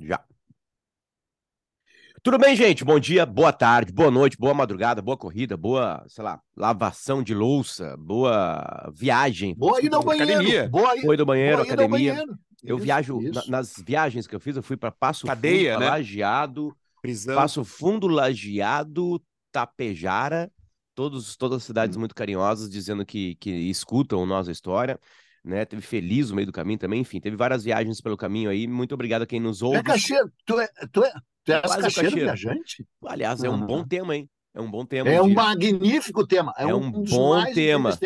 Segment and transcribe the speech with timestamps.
[0.00, 0.24] Já.
[2.22, 2.84] Tudo bem, gente?
[2.84, 7.34] Bom dia, boa tarde, boa noite, boa madrugada, boa corrida, boa, sei lá, lavação de
[7.34, 9.54] louça, boa viagem.
[9.54, 10.32] Boa ida ao banheiro.
[10.32, 10.68] Academia.
[10.68, 12.12] Boa, Boa ida ao banheiro, boa ao academia.
[12.14, 12.38] banheiro.
[12.62, 13.32] Eu Isso, viajo, isso.
[13.50, 15.90] na- nas viagens que eu fiz, eu fui para Passo Cadeia, Fundo, né?
[15.90, 17.34] Lajeado, Prisão.
[17.34, 20.52] Passo Fundo, Lajeado, Tapejara,
[20.94, 22.00] todos, todas as cidades Hum.
[22.00, 25.00] muito carinhosas, dizendo que, que escutam nossa história,
[25.44, 25.64] né?
[25.64, 28.66] Teve Feliz no meio do caminho também, enfim, teve várias viagens pelo caminho aí.
[28.66, 29.78] Muito obrigado a quem nos Tu ouve.
[29.78, 31.12] é cacheiro, tu é, tu é,
[31.44, 32.16] tu és cacheiro cacheiro.
[32.16, 32.86] viajante?
[33.06, 33.88] Aliás, é um bom Aham.
[33.88, 34.28] tema, hein?
[34.54, 35.08] É um bom tema.
[35.10, 35.42] É um diria.
[35.42, 36.52] magnífico tema.
[36.58, 37.96] É, É um, um bom tema.
[37.96, 37.98] temas.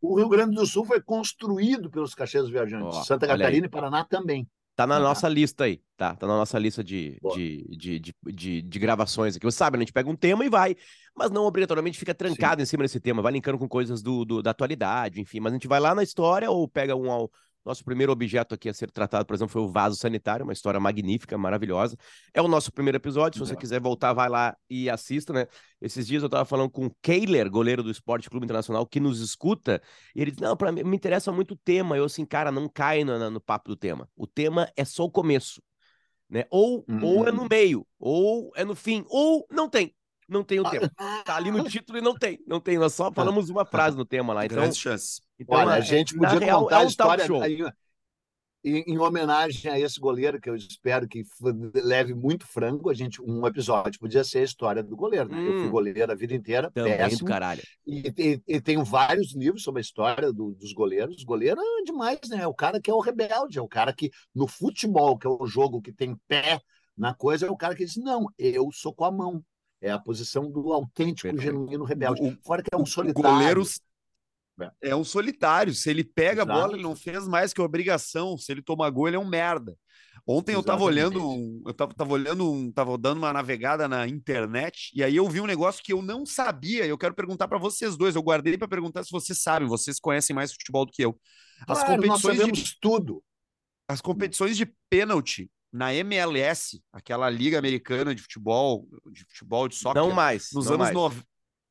[0.00, 2.96] O Rio Grande do Sul foi construído pelos cacheiros viajantes.
[2.96, 3.26] Ó, Santa.
[3.26, 4.48] Catarina e Paraná também.
[4.80, 5.04] Tá na Ah, tá.
[5.04, 6.14] nossa lista aí, tá?
[6.16, 9.44] Tá na nossa lista de, de, de, de, de, de gravações aqui.
[9.44, 9.82] Você sabe, né?
[9.82, 10.74] a gente pega um tema e vai,
[11.14, 14.42] mas não obrigatoriamente fica trancado em cima desse tema, vai linkando com coisas do, do-
[14.42, 15.38] da atualidade, enfim.
[15.40, 17.28] Mas a gente vai lá na história ou pega um.
[17.64, 20.80] Nosso primeiro objeto aqui a ser tratado, por exemplo, foi o vaso sanitário, uma história
[20.80, 21.96] magnífica, maravilhosa.
[22.32, 23.38] É o nosso primeiro episódio.
[23.38, 25.46] Se você quiser voltar, vai lá e assista, né?
[25.80, 29.20] Esses dias eu tava falando com o Keiler, goleiro do Esporte Clube Internacional, que nos
[29.20, 29.82] escuta,
[30.14, 31.96] e ele disse: Não, para mim me interessa muito o tema.
[31.96, 34.08] Eu, assim, cara, não cai no, no- papo do tema.
[34.16, 35.62] O tema é só o começo.
[36.28, 36.44] Né?
[36.48, 37.48] Ou, ou é no Uhum.
[37.50, 39.94] meio, ou é no fim, ou não tem.
[40.30, 40.88] Não tem o tema.
[41.24, 42.38] Tá ali no título e não tem.
[42.46, 42.78] Não tem.
[42.78, 44.46] Nós só falamos uma frase no tema lá.
[44.46, 45.20] Então, chances.
[45.38, 47.42] então Olha, é- a gente na podia real, contar é a um talk história show.
[47.42, 47.58] aí,
[48.62, 51.24] em, em homenagem a esse goleiro, que eu espero que
[51.74, 52.90] leve muito frango.
[52.90, 55.28] A gente, um episódio podia ser a história do goleiro.
[55.30, 55.38] Né?
[55.48, 55.70] Eu fui Hum.
[55.70, 57.26] goleiro a vida inteira, Também péssimo.
[57.26, 57.62] caralho.
[57.86, 61.24] E, e- e tenho vários livros sobre a história do- dos goleiros.
[61.24, 62.42] Goleiro é demais, né?
[62.42, 65.30] É o cara que é o rebelde, é o cara que, no futebol, que é
[65.30, 66.60] o jogo que tem pé
[66.96, 69.42] na coisa, é o cara que diz: não, eu sou com a mão.
[69.80, 71.42] É a posição do autêntico, Perfeito.
[71.42, 72.22] genuíno rebelde.
[72.22, 73.30] O- Fora que é um O solitário.
[73.30, 73.62] goleiro
[74.82, 75.72] é um solitário.
[75.74, 76.74] Se ele pega a bola, Exato.
[76.76, 78.36] ele não fez mais que obrigação.
[78.36, 79.76] Se ele tomar gol, ele é um merda.
[80.26, 84.90] Ontem eu tava olhando, eu tava, tava olhando, um, tava dando uma navegada na internet
[84.94, 86.84] e aí eu vi um negócio que eu não sabia.
[86.84, 88.14] Eu quero perguntar pra vocês dois.
[88.14, 89.66] Eu guardei pra perguntar se vocês sabem.
[89.66, 91.18] Vocês conhecem mais futebol do que eu.
[91.66, 93.24] As Claro, nós competições de sabemos tudo.
[93.88, 100.02] as competições de pênalti na MLS, aquela liga americana de futebol, de futebol de soccer,
[100.02, 100.50] Não mais.
[100.52, 100.94] nos não anos mais.
[100.94, 101.22] nove-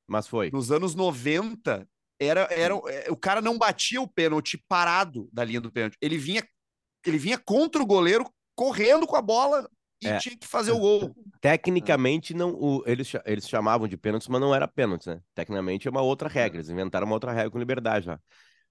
[0.08, 0.50] Mas foi.
[0.52, 1.88] nos anos 90,
[2.20, 5.98] era, era é, o cara não batia o pênalti parado da linha do pênalti.
[6.02, 6.44] Ele vinha
[7.06, 9.70] ele vinha contra o goleiro correndo com a bola
[10.04, 10.18] e É.
[10.18, 11.16] tinha que fazer o gol.
[11.40, 15.22] Tecnicamente, não, o- eles, eles chamavam de pênaltis, mas não era pênalti, né?
[15.34, 16.58] Tecnicamente é uma outra regra.
[16.58, 18.20] Eles inventaram uma outra regra com liberdade lá.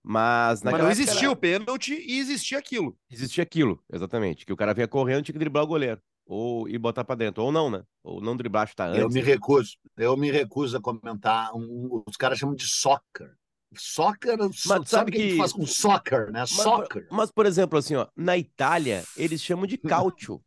[0.03, 2.97] Mas Mas não existia era- o pênalti e existia aquilo.
[3.11, 4.47] existia aquilo, exatamente.
[4.47, 6.01] Que o cara vinha correndo, tinha que driblar o goleiro.
[6.25, 7.43] Ou e botar pra dentro.
[7.43, 7.83] Ou não, né?
[8.03, 9.01] Ou não driblar, chutar antes.
[9.01, 9.77] Eu me recuso.
[9.97, 11.55] Eu me recuso a comentar.
[11.55, 13.35] Um- os caras chamam de soccer.
[13.77, 16.41] Soccer, sabe, sabe o que, que faz com soccer, né?
[16.41, 17.07] Mas, soccer.
[17.07, 20.43] por- mas, por exemplo, assim, ó, na Itália, eles chamam de cálcio.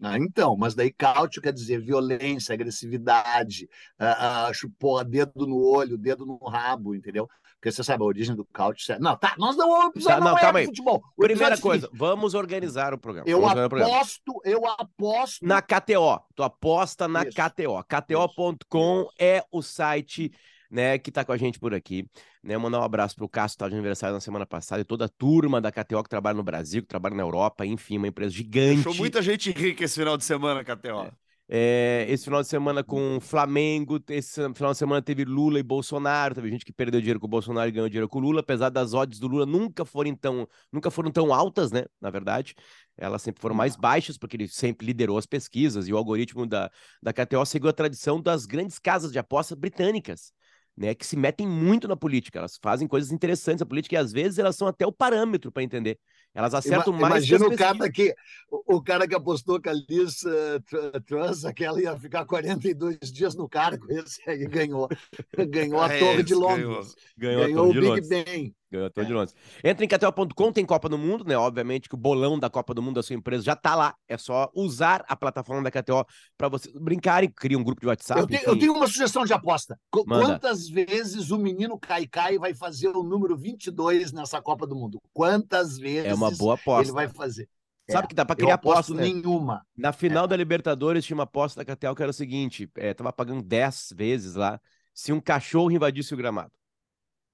[0.00, 3.68] Ah, então, mas daí cálcio quer dizer violência, agressividade,
[3.98, 7.28] ah, ah, chupou dedo no olho, dedo no rabo, entendeu?
[7.60, 8.46] Porque você sabe a origem do
[8.88, 10.66] é- Não, tá, nós não vamos episódio Tá, não, não, é calma de aí.
[10.66, 11.02] futebol.
[11.16, 13.28] O Primeira é o coisa, seguinte, vamos organizar o programa.
[13.28, 13.96] Eu vamos organizar o programa.
[13.96, 15.44] aposto, eu aposto.
[15.46, 16.20] Na KTO.
[16.36, 17.36] Tu aposta na Isso.
[17.36, 17.82] KTO.
[17.84, 20.30] KTO.com é o site
[20.70, 22.06] né, que tá com a gente por aqui.
[22.44, 25.06] Né, mandar um abraço pro Cássio, que tá de aniversário na semana passada, e toda
[25.06, 28.30] a turma da KTO que trabalha no Brasil, que trabalha na Europa, enfim, uma empresa
[28.32, 28.76] gigante.
[28.84, 31.02] Deixou muita gente rica esse final de semana, KTO.
[31.06, 31.10] É,
[31.50, 36.50] esse final de semana com Flamengo, esse final de semana teve Lula e Bolsonaro, teve
[36.50, 38.92] gente que perdeu dinheiro com o Bolsonaro e ganhou dinheiro com o Lula, apesar das
[38.92, 41.86] odds do Lula nunca forem tão, nunca foram tão altas, né?
[42.00, 42.54] Na verdade,
[42.98, 46.70] elas sempre foram mais baixas, porque ele sempre liderou as pesquisas e o algoritmo da,
[47.02, 50.32] da KTO seguiu a tradição das grandes casas de apostas britânicas.
[50.78, 54.12] Né, que se metem muito na política, elas fazem coisas interessantes na política e às
[54.12, 55.98] vezes elas são até o parâmetro para entender.
[56.32, 58.14] Elas acertam Ima- mais Imagina o cara que
[58.48, 62.96] o, o cara que apostou que a Liz uh, Tr- Truss, aquela ia ficar 42
[63.12, 64.88] dias no cargo, esse aí ganhou.
[65.50, 66.94] Ganhou a É, Torre de Londres.
[67.16, 68.08] Ganhou, Ganhou Torre o Big Londres.
[68.08, 68.54] Ben.
[68.70, 69.04] Ganhou É.
[69.04, 69.34] de Londres.
[69.64, 71.36] Entra em KTO.com, tem Copa do Mundo, né?
[71.36, 73.94] Obviamente que o bolão da Copa do Mundo da sua empresa já tá lá.
[74.06, 76.04] É só usar a plataforma da KTO
[76.36, 78.20] para vocês brincarem, cria um grupo de WhatsApp.
[78.20, 79.78] Eu tenho, eu tenho uma sugestão de aposta.
[79.90, 80.26] Qu- Manda.
[80.26, 85.00] Quantas vezes o menino Kaikai vai fazer o número 22 nessa Copa do Mundo?
[85.14, 86.84] Quantas vezes É uma boa aposta.
[86.84, 87.48] ele vai fazer?
[87.90, 89.04] Sabe É, que dá para Eu criar aposta, né?
[89.04, 89.62] nenhuma.
[89.74, 93.10] Na final da Libertadores tinha uma aposta da KTO que era o seguinte, é, tava
[93.14, 94.60] pagando 10 vezes lá,
[94.92, 96.52] se um cachorro invadisse o gramado.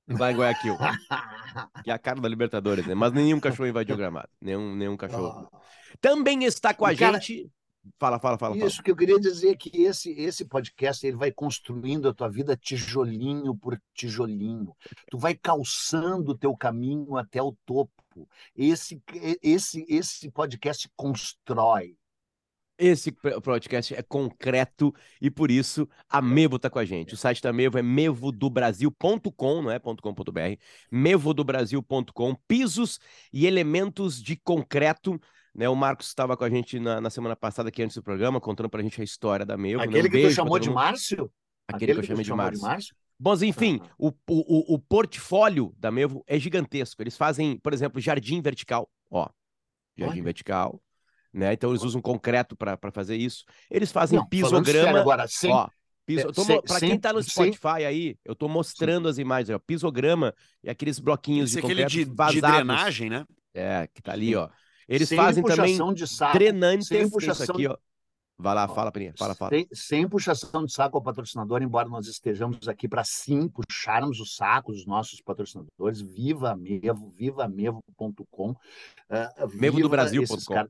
[0.08, 0.76] Lá em Guayaquil.
[1.82, 2.94] que é a cara da Libertadores, né?
[2.94, 4.28] Mas nenhum cachorro invadiu o gramado.
[4.40, 5.48] Nenhum, nenhum cachorro.
[6.00, 7.50] Também está com a cara, gente...
[7.98, 8.66] Fala, fala, fala, fala.
[8.66, 12.28] Isso que eu queria dizer é que esse, esse podcast ele vai construindo a tua
[12.30, 14.74] vida tijolinho por tijolinho.
[15.10, 17.92] Tu vai calçando o teu caminho até o topo.
[18.56, 19.02] Esse,
[19.42, 21.96] esse, esse podcast constrói.
[22.76, 27.14] Esse podcast é concreto e por isso a Mevo está com a gente.
[27.14, 30.60] O site da Mevo é mevodobrasil.com, não é .com.br,
[30.90, 32.98] mevodobrasil.com, pisos
[33.32, 35.20] e elementos de concreto.
[35.54, 38.40] Né, o Marcos estava com a gente na, na, semana passada, aqui antes do programa,
[38.40, 39.78] contando para a gente a história da Mevo.
[39.78, 39.84] Né?
[39.84, 40.08] Aquele né?
[40.08, 41.30] um que tu chamou de Márcio?
[41.68, 42.60] Aquele, Aquele que eu chamei de Márcio.
[42.60, 42.96] de Márcio.
[43.16, 47.00] Bom, enfim, o, o, o portfólio da Mevo é gigantesco.
[47.00, 48.90] Eles fazem, por exemplo, jardim vertical.
[49.08, 49.28] Ó,
[49.96, 50.24] jardim Olha.
[50.24, 50.82] vertical
[51.34, 51.52] né?
[51.52, 53.44] Então eles usam concreto para fazer isso.
[53.68, 55.00] Eles fazem Não, pisograma.
[55.00, 55.68] Agora, sem, ó,
[56.06, 56.28] piso...
[56.28, 57.86] É, para quem está no Spotify sem...
[57.86, 59.10] aí, eu estou mostrando sim.
[59.10, 59.50] as imagens.
[59.50, 60.32] Ó, pisograma
[60.62, 63.26] e aqueles bloquinhos Esse de concreto de, de, drenagem, né?
[63.52, 64.48] É, que tá ali, ó.
[64.88, 66.86] Eles sem fazem também de saco, drenantes.
[66.86, 67.42] Sem puxação...
[67.42, 67.76] Isso aqui, ó.
[68.36, 69.50] Vai lá, fala, Peninha, fala, fala.
[69.50, 74.26] Sem, sem, puxação de saco ao patrocinador, embora nós estejamos aqui para sim puxarmos o
[74.26, 76.00] saco dos nossos patrocinadores.
[76.00, 78.50] Viva a Mevo, viva mevo.com.
[78.50, 80.68] Uh, Mevo do Brasil.com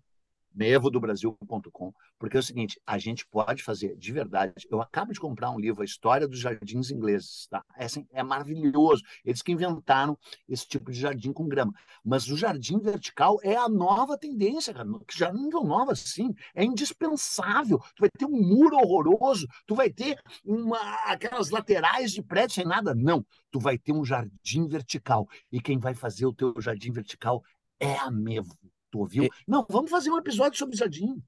[0.55, 4.67] mevodobrasil.com, porque é o seguinte, a gente pode fazer de verdade.
[4.71, 7.65] Eu acabo de comprar um livro, A História dos Jardins Ingleses, tá?
[7.77, 9.03] É, assim, é maravilhoso.
[9.25, 10.17] Eles que inventaram
[10.49, 11.73] esse tipo de jardim com grama.
[12.05, 14.89] Mas o jardim vertical é a nova tendência, cara.
[15.07, 17.79] Que já não é nova assim, é indispensável.
[17.97, 22.65] Tu vai ter um muro horroroso, tu vai ter uma, aquelas laterais de prédio sem
[22.65, 22.95] nada.
[22.95, 25.27] Não, tu vai ter um jardim vertical.
[25.51, 27.43] E quem vai fazer o teu jardim vertical
[27.81, 28.57] é a Mevo.
[28.99, 29.25] Ouviu?
[29.25, 29.31] E...
[29.47, 31.23] Não, vamos fazer um episódio sobre jardim.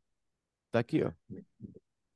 [0.71, 1.11] Tá aqui, ó.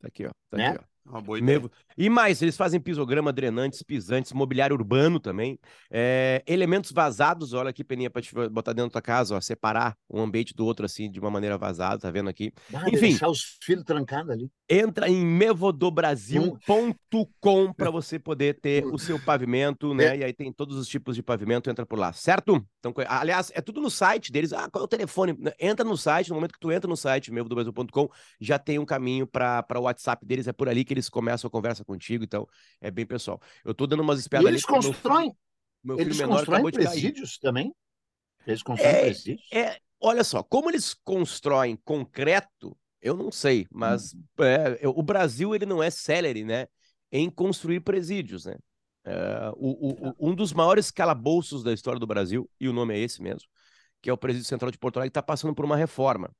[0.00, 0.30] Tá aqui, ó.
[0.50, 0.68] Tá né?
[0.68, 0.89] aqui, ó.
[1.10, 1.62] Uma boa ideia.
[1.98, 5.58] E mais, eles fazem pisograma, drenantes, pisantes, mobiliário urbano também.
[5.90, 9.96] É, elementos vazados, olha aqui, Peninha, pra te botar dentro da tua casa, ó, separar
[10.08, 12.52] um ambiente do outro assim, de uma maneira vazada, tá vendo aqui?
[12.72, 13.10] Ah, Enfim.
[13.10, 14.48] Deixar os filhos trancados ali.
[14.68, 20.16] Entra em mevodobrasil.com para você poder ter o seu pavimento, né?
[20.16, 20.18] É.
[20.18, 22.64] E aí tem todos os tipos de pavimento, entra por lá, certo?
[22.78, 24.52] Então, aliás, é tudo no site deles.
[24.52, 25.36] Ah, qual é o telefone?
[25.58, 28.08] Entra no site, no momento que tu entra no site mevodobrasil.com,
[28.40, 31.50] já tem um caminho para o WhatsApp deles, é por ali que eles começam a
[31.50, 32.46] conversa contigo, então
[32.80, 33.40] é bem pessoal.
[33.64, 34.56] Eu tô dando umas espiadas ali.
[34.56, 35.34] Eles constroem,
[35.82, 37.74] meu meu filho eles constroem presídios também?
[38.46, 39.48] Eles constroem é, presídios?
[39.52, 44.22] É, olha só, como eles constroem concreto, eu não sei, mas hum.
[44.40, 46.66] é, o Brasil ele não é celery, né,
[47.10, 48.56] em construir presídios, né?
[49.04, 52.98] É, o, o, um dos maiores calabouços da história do Brasil, e o nome é
[52.98, 53.48] esse mesmo,
[54.02, 56.30] que é o Presídio Central de Porto Alegre, está passando por uma reforma.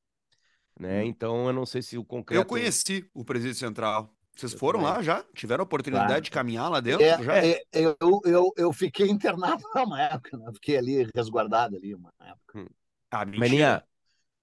[0.78, 1.02] Né?
[1.02, 1.06] Hum.
[1.06, 2.40] Então, eu não sei se o concreto.
[2.40, 4.14] Eu conheci o Presídio Central.
[4.36, 5.24] Vocês foram lá já?
[5.34, 6.22] Tiveram a oportunidade claro.
[6.22, 7.04] de caminhar lá dentro?
[7.04, 7.44] É, já?
[7.44, 10.50] É, eu, eu, eu fiquei internado uma época, né?
[10.54, 12.58] Fiquei ali resguardado ali uma época.
[12.58, 12.66] Hum.
[13.10, 13.84] Ah, Peninha,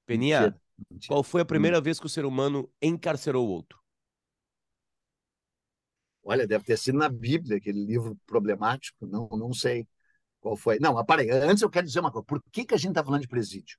[0.05, 0.61] Peninha mentira,
[0.91, 1.07] mentira.
[1.07, 1.81] qual foi a primeira hum.
[1.81, 3.79] vez que o ser humano encarcerou o outro?
[6.23, 9.87] Olha, deve ter sido na Bíblia, aquele livro problemático, não, não sei
[10.41, 10.77] qual foi.
[10.77, 12.25] Não, parei, antes eu quero dizer uma coisa.
[12.25, 13.77] Por que, que a gente está falando de presídio?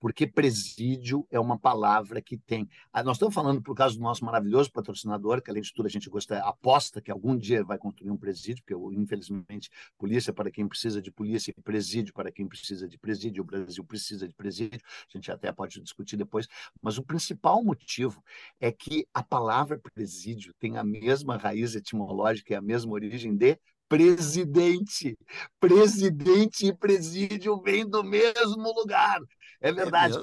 [0.00, 2.68] Porque presídio é uma palavra que tem.
[2.92, 5.90] Ah, nós estamos falando por causa do nosso maravilhoso patrocinador, que além de tudo a
[5.90, 10.68] gente gosta, aposta que algum dia vai construir um presídio, porque infelizmente polícia para quem
[10.68, 14.80] precisa de polícia e presídio para quem precisa de presídio, o Brasil precisa de presídio,
[15.08, 16.46] a gente até pode discutir depois,
[16.82, 18.22] mas o principal motivo
[18.60, 23.58] é que a palavra presídio tem a mesma raiz etimológica e a mesma origem de
[23.88, 25.16] presidente.
[25.60, 29.20] Presidente e presídio vêm do mesmo lugar.
[29.60, 30.18] É, é verdade.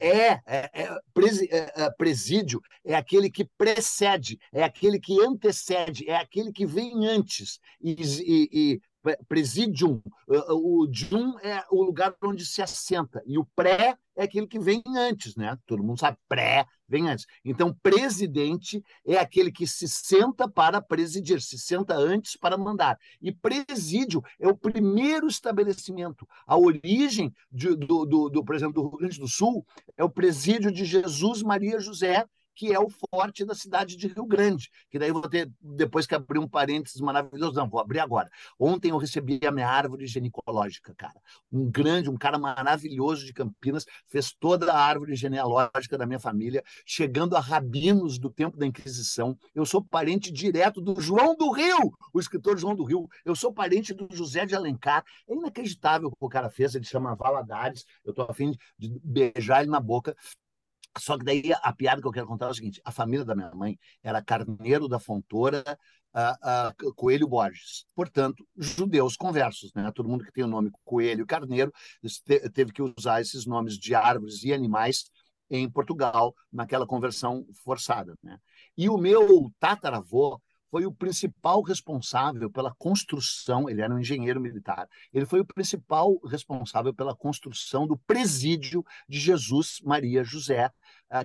[0.00, 0.82] É, é, é, é,
[1.50, 7.06] é, é, presídio é aquele que precede, é aquele que antecede, é aquele que vem
[7.06, 7.58] antes.
[7.80, 8.80] E, e, e
[9.28, 14.58] presidium, o dium é o lugar onde se assenta, e o pré é aquele que
[14.58, 15.56] vem antes, né?
[15.66, 17.26] Todo mundo sabe, pré vem antes.
[17.44, 22.98] Então, presidente é aquele que se senta para presidir, se senta antes para mandar.
[23.20, 26.26] E presídio é o primeiro estabelecimento.
[26.46, 29.64] A origem de, do, do, do, por exemplo, do Rio Grande do Sul
[29.96, 32.24] é o presídio de Jesus Maria José,
[32.58, 34.68] que é o forte da cidade de Rio Grande.
[34.90, 38.28] Que daí vou ter, depois que abrir um parênteses maravilhoso, não, vou abrir agora.
[38.58, 41.14] Ontem eu recebi a minha árvore ginecológica, cara.
[41.52, 46.64] Um grande, um cara maravilhoso de Campinas, fez toda a árvore genealógica da minha família,
[46.84, 49.38] chegando a rabinos do tempo da Inquisição.
[49.54, 53.08] Eu sou parente direto do João do Rio, o escritor João do Rio.
[53.24, 55.04] Eu sou parente do José de Alencar.
[55.28, 57.84] É inacreditável o que o cara fez, ele chama Valadares.
[58.04, 60.16] Eu estou afim de beijar ele na boca.
[60.98, 63.34] Só que daí a piada que eu quero contar é o seguinte: a família da
[63.34, 65.62] minha mãe era Carneiro da Fontoura,
[66.96, 67.86] Coelho Borges.
[67.94, 69.90] Portanto, judeus conversos, né?
[69.94, 71.72] Todo mundo que tem o nome Coelho e Carneiro
[72.52, 75.04] teve que usar esses nomes de árvores e animais
[75.50, 78.38] em Portugal naquela conversão forçada, né?
[78.76, 80.40] E o meu tataravô
[80.70, 86.18] foi o principal responsável pela construção, ele era um engenheiro militar, ele foi o principal
[86.26, 90.70] responsável pela construção do presídio de Jesus Maria José,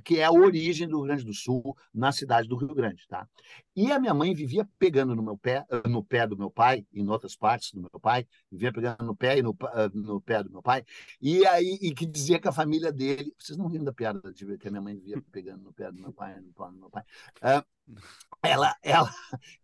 [0.03, 3.27] que é a origem do Rio Grande do Sul, na cidade do Rio Grande, tá?
[3.75, 7.07] E a minha mãe vivia pegando no meu pé, no pé do meu pai, em
[7.09, 9.55] outras partes do meu pai, vivia pegando no pé e no,
[9.93, 10.83] no pé do meu pai,
[11.21, 14.45] e aí e que dizia que a família dele, vocês não riram da piada de
[14.45, 16.77] ver que a minha mãe vivia pegando no pé do meu pai, no pé do
[16.77, 17.03] meu pai.
[17.41, 17.63] Uh,
[18.43, 19.09] ela, ela,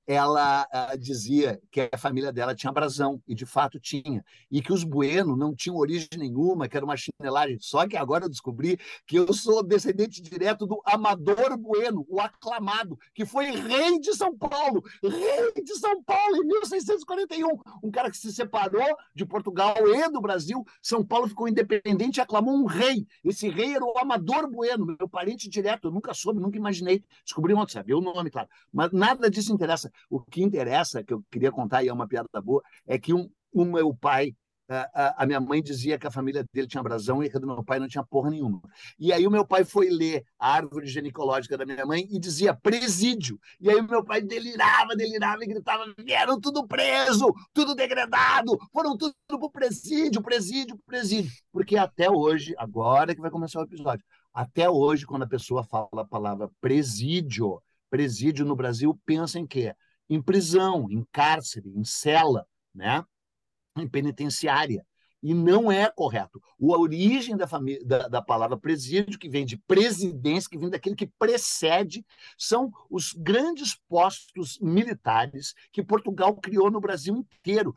[0.07, 4.71] ela uh, dizia que a família dela tinha brasão, e de fato tinha, e que
[4.71, 7.57] os Bueno não tinham origem nenhuma, que era uma chinelagem.
[7.59, 12.97] Só que agora eu descobri que eu sou descendente direto do Amador Bueno, o aclamado,
[13.13, 17.47] que foi rei de São Paulo, rei de São Paulo em 1641.
[17.83, 22.21] Um cara que se separou de Portugal e do Brasil, São Paulo ficou independente e
[22.21, 23.05] aclamou um rei.
[23.25, 27.03] Esse rei era o Amador Bueno, meu parente direto, eu nunca soube, nunca imaginei.
[27.25, 28.47] Descobri ontem, sabia o nome, claro.
[28.71, 29.91] Mas nada disso interessa.
[30.09, 33.29] O que interessa, que eu queria contar, e é uma piada boa, é que um,
[33.53, 34.33] o meu pai
[35.17, 37.63] a, minha mãe dizia que a família dele tinha brasão e que a do meu
[37.63, 38.61] pai não tinha porra nenhuma.
[38.99, 42.53] E aí o meu pai foi ler a árvore ginecológica da minha mãe e dizia
[42.53, 43.39] presídio.
[43.59, 48.95] E aí o meu pai delirava, delirava e gritava: vieram tudo preso, tudo degradado, foram
[48.95, 51.31] tudo pro presídio, presídio, presídio.
[51.51, 56.01] Porque até hoje, agora que vai começar o episódio, até hoje, quando a pessoa fala
[56.01, 59.73] a palavra presídio, presídio no Brasil, pensa em quê?
[60.09, 63.03] Em prisão, em cárcere, em cela, né?
[63.77, 64.85] em penitenciária.
[65.21, 66.41] E não é correto.
[66.61, 70.95] A origem da, família, da, da, palavra presídio, que vem de presidência, que vem daquele
[70.95, 72.05] que precede,
[72.37, 77.75] são os grandes postos militares que Portugal criou no Brasil inteiro,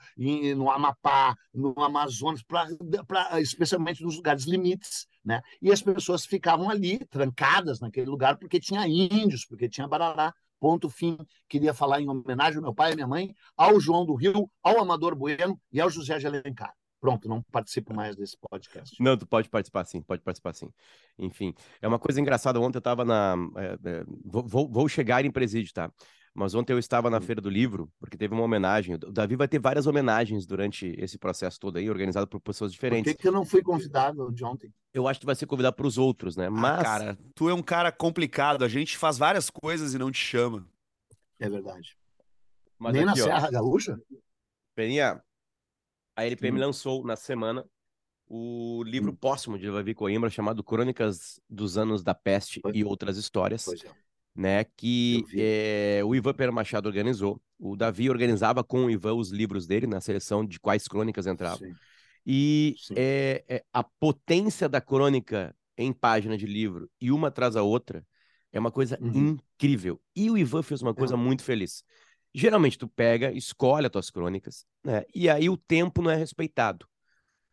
[0.56, 2.66] no Amapá, no Amazonas, pra,
[3.06, 5.06] pra, especialmente nos lugares limites.
[5.24, 5.40] Né?
[5.60, 10.32] E as pessoas ficavam ali, trancadas naquele lugar, porque tinha índios, porque tinha barará.
[10.60, 11.18] Ponto fim.
[11.48, 14.80] Queria falar em homenagem ao meu pai e minha mãe, ao João do Rio, ao
[14.80, 16.72] Amador Bueno e ao José de Alencar.
[17.02, 19.02] Pronto, não participo mais desse podcast.
[19.02, 20.70] Não, tu pode participar sim, pode participar sim.
[21.18, 22.60] Enfim, é uma coisa engraçada.
[22.60, 23.34] Ontem eu estava na.
[23.56, 25.90] É, é, vou, vou chegar em presídio, tá?
[26.32, 28.94] Mas ontem eu estava na Feira do Livro, porque teve uma homenagem.
[28.94, 33.12] O Davi vai ter várias homenagens durante esse processo todo aí, organizado por pessoas diferentes.
[33.12, 34.72] Por que, que eu não fui convidado de ontem?
[34.94, 36.46] Eu acho que vai ser convidado para os outros, né?
[36.46, 36.78] Ah, Mas.
[36.78, 38.64] Ah, cara, tu é um cara complicado.
[38.64, 40.64] A gente faz várias coisas e não te chama.
[41.40, 41.96] É verdade.
[42.78, 44.00] Mas Nem aqui, na Serra ó, Gaúcha?
[44.76, 45.20] Peninha,
[46.16, 47.64] a LPM lançou na semana
[48.26, 49.16] o livro hum.
[49.16, 53.68] póstumo de Davi Coimbra chamado Crônicas dos Anos da Peste e Outras Histórias.
[53.68, 53.90] É
[54.34, 57.40] né, que é, o Ivan Pedro Machado organizou.
[57.58, 61.68] O Davi organizava com o Ivan os livros dele na seleção de quais crônicas entravam.
[61.68, 61.74] Sim.
[62.24, 62.94] E Sim.
[62.96, 68.06] É, é, a potência da crônica em página de livro e uma atrás da outra
[68.52, 69.36] é uma coisa uhum.
[69.36, 70.00] incrível.
[70.14, 71.16] E o Ivan fez uma coisa é.
[71.16, 71.84] muito feliz.
[72.34, 75.04] Geralmente tu pega, escolhe as tuas crônicas, né?
[75.14, 76.86] E aí o tempo não é respeitado.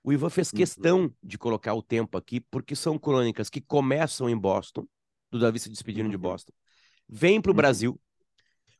[0.03, 0.57] O Ivan fez uhum.
[0.57, 4.87] questão de colocar o tempo aqui, porque são crônicas que começam em Boston,
[5.29, 6.11] do Davi se despedindo uhum.
[6.11, 6.53] de Boston,
[7.07, 7.57] vem para o uhum.
[7.57, 8.01] Brasil.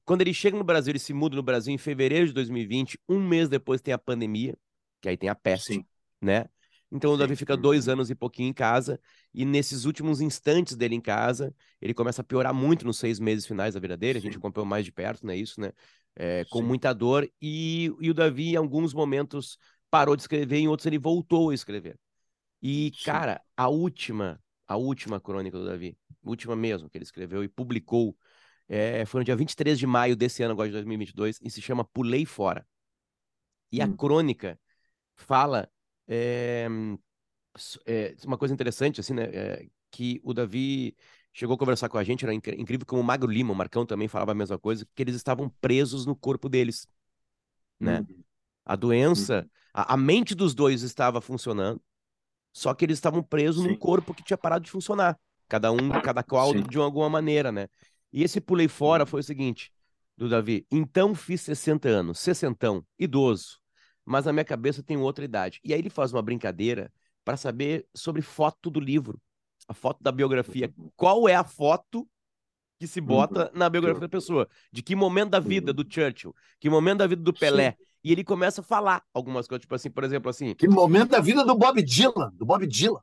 [0.05, 2.99] Quando ele chega no Brasil, ele se muda no Brasil em fevereiro de 2020.
[3.07, 4.57] Um mês depois tem a pandemia,
[5.01, 5.85] que aí tem a peste, Sim.
[6.19, 6.45] né?
[6.91, 8.99] Então o Davi fica dois anos e pouquinho em casa,
[9.33, 13.45] e nesses últimos instantes dele em casa, ele começa a piorar muito nos seis meses
[13.45, 14.17] finais da vida dele.
[14.17, 15.35] A gente acompanhou mais de perto, né?
[15.35, 15.71] Isso, né?
[16.15, 16.65] É, com Sim.
[16.65, 17.29] muita dor.
[17.39, 19.57] E, e o Davi, em alguns momentos,
[19.89, 21.99] parou de escrever, em outros ele voltou a escrever.
[22.61, 23.05] E, Sim.
[23.05, 28.17] cara, a última, a última crônica do Davi, última mesmo, que ele escreveu e publicou,
[28.67, 31.85] é, foi no dia 23 de maio desse ano, agora de 2022, e se chama
[31.85, 32.65] Pulei Fora.
[33.71, 33.83] E hum.
[33.83, 34.59] a crônica
[35.15, 35.69] fala
[36.09, 36.67] é,
[37.85, 39.23] é, uma coisa interessante, assim, né?
[39.25, 40.95] É, que o Davi
[41.31, 44.07] chegou a conversar com a gente, era incrível como o Magro Lima, o Marcão também
[44.07, 46.87] falava a mesma coisa, que eles estavam presos no corpo deles,
[47.79, 47.99] né?
[47.99, 48.23] Uhum.
[48.65, 49.49] A doença, uhum.
[49.73, 51.81] a, a, mente dos dois estava funcionando,
[52.51, 53.69] só que eles estavam presos Sim.
[53.69, 55.19] num corpo que tinha parado de funcionar.
[55.47, 56.63] Cada um, cada qual Sim.
[56.63, 57.67] de alguma maneira, né?
[58.11, 59.71] E esse pulei fora foi o seguinte,
[60.17, 60.65] do Davi.
[60.71, 63.58] Então fiz 60 anos, sessentão, idoso,
[64.09, 65.59] mas na minha cabeça tem outra idade.
[65.63, 66.91] E aí ele faz uma brincadeira
[67.23, 69.21] para saber sobre foto do livro,
[69.67, 70.73] a foto da biografia.
[70.95, 72.09] Qual é a foto
[72.79, 74.49] que se bota na biografia da pessoa?
[74.71, 76.33] De que momento da vida do Churchill?
[76.59, 77.73] Que momento da vida do Pelé?
[77.73, 77.85] Sim.
[78.03, 80.55] E ele começa a falar algumas coisas, tipo assim, por exemplo, assim.
[80.55, 83.01] Que momento da vida do Bob Dylan, do Bob Dylan.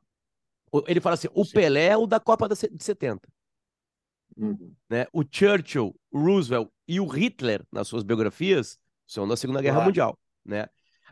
[0.87, 1.53] Ele fala assim: o Sim.
[1.53, 3.29] Pelé é o da Copa de 70.
[4.35, 4.73] Uhum.
[4.89, 5.07] Né?
[5.13, 9.87] O Churchill, o Roosevelt e o Hitler, nas suas biografias, são da Segunda Guerra claro.
[9.87, 10.19] Mundial.
[10.43, 10.67] Né?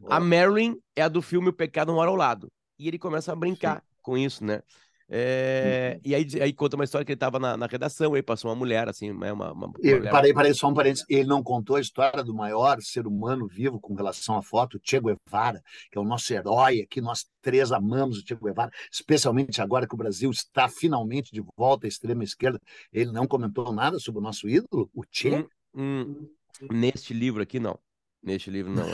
[0.07, 2.51] A Marilyn é a do filme O Pecado Mora ao Lado.
[2.77, 3.87] E ele começa a brincar Sim.
[4.01, 4.61] com isso, né?
[5.07, 8.49] É, e aí, aí conta uma história que ele estava na, na, redação, aí passou
[8.49, 10.11] uma mulher, assim, né, uma, uma, uma eu, mulher...
[10.11, 11.05] Parei, parei, só um parênteses.
[11.07, 14.79] Ele não contou a história do maior ser humano vivo com relação à foto, o
[14.83, 15.61] Che Guevara,
[15.91, 19.93] que é o nosso herói aqui, nós três amamos o Che Guevara, especialmente agora que
[19.93, 22.59] o Brasil está finalmente de volta à extrema esquerda.
[22.91, 25.45] Ele não comentou nada sobre o nosso ídolo, o Che?
[25.75, 26.27] Hum,
[26.61, 27.77] hum, neste livro aqui, não.
[28.25, 28.86] Neste livro, não.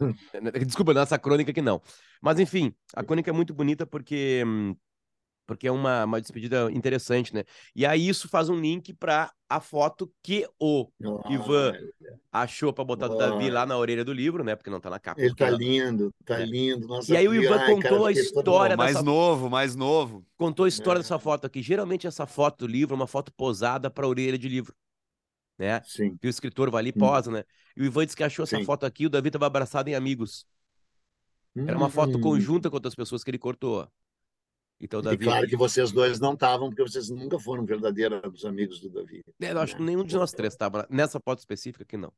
[0.66, 1.80] Desculpa, nessa crônica aqui, não.
[2.20, 4.42] Mas, enfim, a crônica é muito bonita porque...
[5.46, 7.42] Porque é uma, uma despedida interessante, né?
[7.74, 11.72] E aí isso faz um link para a foto que o oh, Ivan
[12.30, 13.08] achou para botar oh.
[13.10, 14.54] do Davi lá na orelha do livro, né?
[14.54, 15.20] Porque não tá na capa.
[15.20, 16.44] Ele tá lindo, tá é.
[16.44, 16.86] lindo.
[16.86, 19.04] Nossa, e aí o Ivan ai, contou cara, a história mais dessa...
[19.04, 20.24] novo, mais novo.
[20.36, 21.02] Contou a história é.
[21.02, 21.62] dessa foto aqui.
[21.62, 24.72] Geralmente essa foto do livro é uma foto posada para a orelha de livro.
[25.60, 25.82] Né?
[25.84, 26.16] Sim.
[26.16, 27.34] Que o escritor vai ali e posa, hum.
[27.34, 27.44] né?
[27.76, 28.56] E o Ivan disse que achou Sim.
[28.56, 30.46] essa foto aqui, o Davi estava abraçado em amigos.
[31.54, 32.20] Era uma foto hum.
[32.22, 33.86] conjunta com outras pessoas que ele cortou.
[34.80, 35.16] Então, Davi...
[35.16, 39.22] E claro que vocês dois não estavam, porque vocês nunca foram verdadeiros amigos do Davi.
[39.38, 42.10] É, eu acho que nenhum de nós três estava nessa foto específica aqui, não.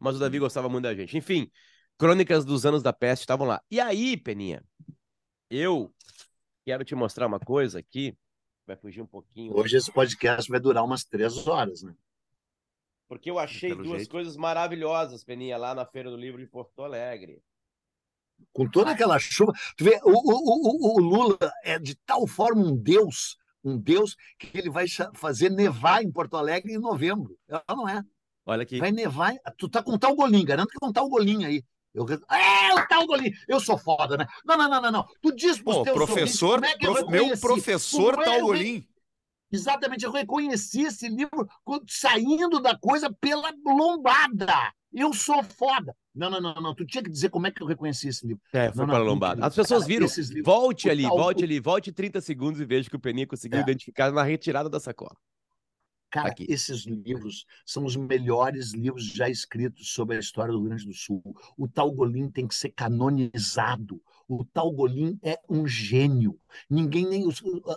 [0.00, 1.18] Mas o Davi gostava muito da gente.
[1.18, 1.50] Enfim,
[1.98, 3.60] Crônicas dos Anos da Peste estavam lá.
[3.70, 4.64] E aí, Peninha,
[5.50, 5.94] eu
[6.64, 8.16] quero te mostrar uma coisa aqui.
[8.66, 9.54] Vai fugir um pouquinho.
[9.54, 11.94] Hoje esse podcast vai durar umas três horas, né?
[13.08, 14.10] Porque eu achei Pelo duas jeito.
[14.10, 17.40] coisas maravilhosas, Peninha, lá na Feira do Livro de Porto Alegre
[18.52, 19.52] com toda aquela chuva.
[19.76, 24.16] Tu vê, o, o, o, o Lula é de tal forma um deus, um deus,
[24.38, 27.36] que ele vai fazer nevar em Porto Alegre em novembro.
[27.48, 28.02] Ela não é.
[28.44, 28.78] Olha aqui.
[28.78, 29.34] Vai nevar.
[29.58, 31.62] Tu tá com tal golinho, garanto que com tal golinho aí.
[31.92, 33.32] Eu, é, o tal golinho.
[33.48, 34.26] Eu sou foda, né?
[34.44, 35.06] Não, não, não, não, não.
[35.22, 38.84] Tu diz pros Pô, teus professor, é prof, meu professor é tal golinho.
[39.50, 41.48] Exatamente, eu reconheci esse livro
[41.88, 44.72] saindo da coisa pela lombada.
[44.92, 45.94] Eu sou foda.
[46.14, 46.74] Não, não, não, não.
[46.74, 48.42] Tu tinha que dizer como é que eu reconheci esse livro.
[48.52, 49.44] É, foi não, para não, lombada.
[49.44, 50.06] As pessoas cara, viram.
[50.42, 51.16] Volte ali, tal...
[51.16, 53.62] volte ali, volte 30 segundos e veja que o Peninha conseguiu é.
[53.62, 55.14] identificar na retirada da sacola.
[56.10, 56.46] Cara, Aqui.
[56.48, 60.94] esses livros são os melhores livros já escritos sobre a história do Rio Grande do
[60.94, 61.22] Sul.
[61.58, 64.00] O Tal Golim tem que ser canonizado.
[64.28, 66.38] O tal Golim é um gênio.
[66.68, 67.28] Ninguém nem.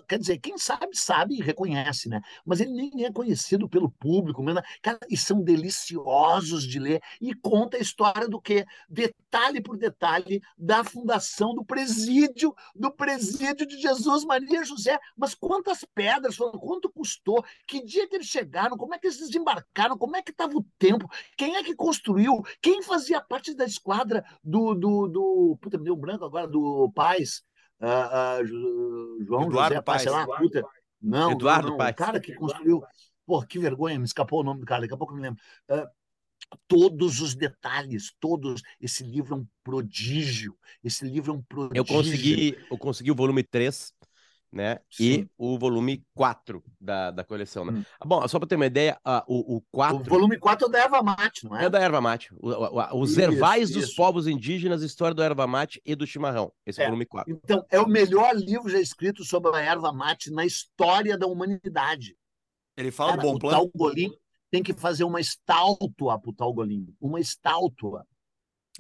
[0.08, 2.22] Quer dizer, quem sabe, sabe e reconhece, né?
[2.46, 4.44] Mas ele nem é conhecido pelo público.
[4.44, 4.62] Mesmo.
[4.82, 7.02] Cara, e são deliciosos de ler.
[7.22, 8.66] E conta a história do quê?
[8.90, 14.98] Detalhe por detalhe da fundação do presídio, do presídio de Jesus Maria José.
[15.16, 17.44] Mas quantas pedras foram, quanto custou?
[17.68, 18.78] Que dia que eles chegaram?
[18.78, 19.98] Como é que eles desembarcaram?
[19.98, 21.10] Como é que estava o tempo?
[21.38, 22.42] Quem é que construiu?
[22.62, 24.74] Quem fazia parte da esquadra do.
[24.74, 25.58] do, do...
[25.62, 27.44] Puta, me deu branco agora do Paz,
[27.82, 30.02] uh, uh, João Eduardo José Paz.
[30.02, 30.64] sei lá, puta.
[31.02, 31.92] Não, Eduardo não, Paz.
[31.92, 32.84] O cara que construiu.
[33.26, 35.40] Pô, que vergonha, me escapou o nome do cara, daqui a pouco eu me lembro.
[35.70, 35.88] Uh,
[36.68, 38.62] todos os detalhes, todos.
[38.82, 40.58] Esse livro é um prodígio.
[40.84, 41.78] Esse livro é um prodígio.
[41.78, 43.94] Eu consegui, eu consegui o volume 3
[44.52, 44.80] né?
[44.90, 45.04] Sim.
[45.04, 47.74] E o volume 4 da, da coleção, né?
[47.74, 47.84] Hum.
[48.06, 49.98] Bom, só para ter uma ideia, uh, o, o 4...
[49.98, 51.66] O volume 4 é da Erva Mate, não é?
[51.66, 52.34] É da Erva Mate.
[52.36, 53.80] O, o, os isso, Ervais isso.
[53.80, 56.52] dos Povos Indígenas, História do Erva Mate e do Chimarrão.
[56.66, 57.32] Esse é, o volume 4.
[57.44, 62.16] Então, é o melhor livro já escrito sobre a Erva Mate na história da humanidade.
[62.76, 63.64] Ele fala Cara, do bom plano.
[63.64, 64.12] O Talgolim
[64.50, 66.88] tem que fazer uma estátua para o Talgolim.
[67.00, 68.06] Uma estátua.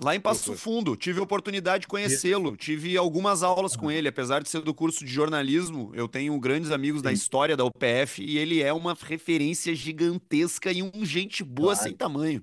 [0.01, 4.41] Lá em Passo Fundo, tive a oportunidade de conhecê-lo, tive algumas aulas com ele, apesar
[4.41, 8.38] de ser do curso de jornalismo, eu tenho grandes amigos da história da UPF e
[8.38, 11.83] ele é uma referência gigantesca e um gente boa claro.
[11.83, 12.41] sem tamanho.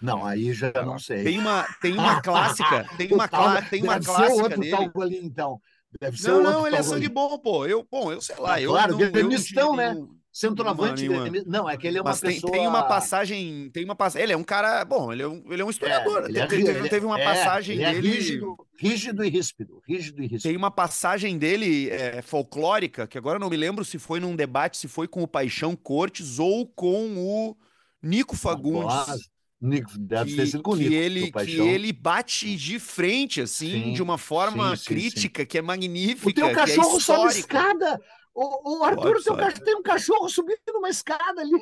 [0.00, 1.24] Não, aí já não sei.
[1.24, 4.90] Tem uma, tem uma clássica, tem uma, clá, tem uma clássica outro dele.
[5.02, 5.60] Ali, então.
[6.00, 7.66] Deve ser não, não, ele é sangue bom, pô.
[7.66, 8.60] Eu, bom, eu sei lá.
[8.60, 9.96] Eu claro, não, eu, eu né?
[10.34, 11.08] Centroavante.
[11.08, 12.50] Não, não, é que ele é uma Mas pessoa...
[12.50, 13.70] tem, tem uma passagem.
[13.70, 14.24] Tem uma passagem.
[14.24, 14.84] Ele é um cara.
[14.84, 16.24] Bom, ele é um, ele é um historiador.
[16.24, 18.10] É, ele é, teve, ele teve uma é, passagem ele é dele.
[18.10, 19.80] Rígido, rígido e ríspido.
[19.86, 20.42] Rígido e ríspido.
[20.42, 24.76] Tem uma passagem dele é, folclórica, que agora não me lembro se foi num debate,
[24.76, 27.56] se foi com o Paixão Cortes ou com o
[28.02, 29.30] Nico Fagundes.
[29.60, 33.40] Nico, deve que, ter sido com o Nico, que ele, que ele bate de frente,
[33.40, 36.28] assim, sim, de uma forma sim, sim, crítica, que é magnífica.
[36.28, 38.00] O teu é cachorro sobe escada.
[38.34, 41.52] O, o Arthur seu cachorro, tem um cachorro subindo numa escada ali.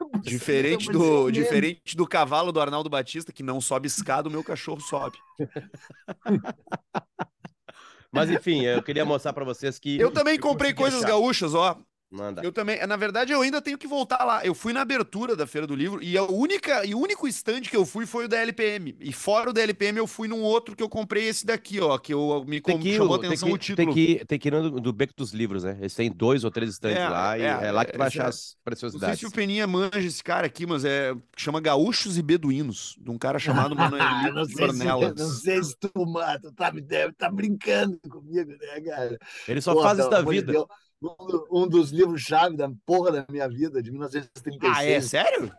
[0.22, 4.80] Diferente do, diferente do cavalo do Arnaldo Batista, que não sobe escada, o meu cachorro
[4.80, 5.16] sobe.
[8.10, 9.98] Mas enfim, eu queria mostrar para vocês que.
[9.98, 11.10] Eu também comprei coisas achar.
[11.10, 11.78] gaúchas, ó.
[12.14, 12.42] Manda.
[12.42, 12.84] Eu também.
[12.86, 14.44] Na verdade, eu ainda tenho que voltar lá.
[14.44, 17.62] Eu fui na abertura da Feira do Livro e a única e o único stand
[17.62, 18.96] que eu fui foi o da LPM.
[19.00, 21.98] E fora o da LPM, eu fui num outro que eu comprei esse daqui, ó,
[21.98, 23.86] que eu, me ir, chamou atenção que, o título.
[23.86, 25.76] Tem que, ir- tem que ir no do, Beco dos Livros, né?
[25.80, 28.08] Eles têm dois ou três estandes É, lá e é, é lá que tu vai
[28.08, 28.56] esse achar é- as
[28.92, 29.20] Não sei preciosidades.
[29.20, 33.18] se o Peninha manja esse cara aqui, mas é chama Gaúchos e Beduínos, de um
[33.18, 35.14] cara chamado Ah, Manuelito não, sei se, Ornelas.
[35.16, 39.18] não sei se tu, mano, tu tá, deve, tá brincando comigo, né, cara?
[39.48, 40.52] Ele só Pô, faz isso da vida.
[40.52, 40.66] Deus,
[41.04, 44.76] um, do- dos livros-chave da porra da minha vida, de 1936.
[44.76, 45.00] Ah, é?
[45.00, 45.52] Sério?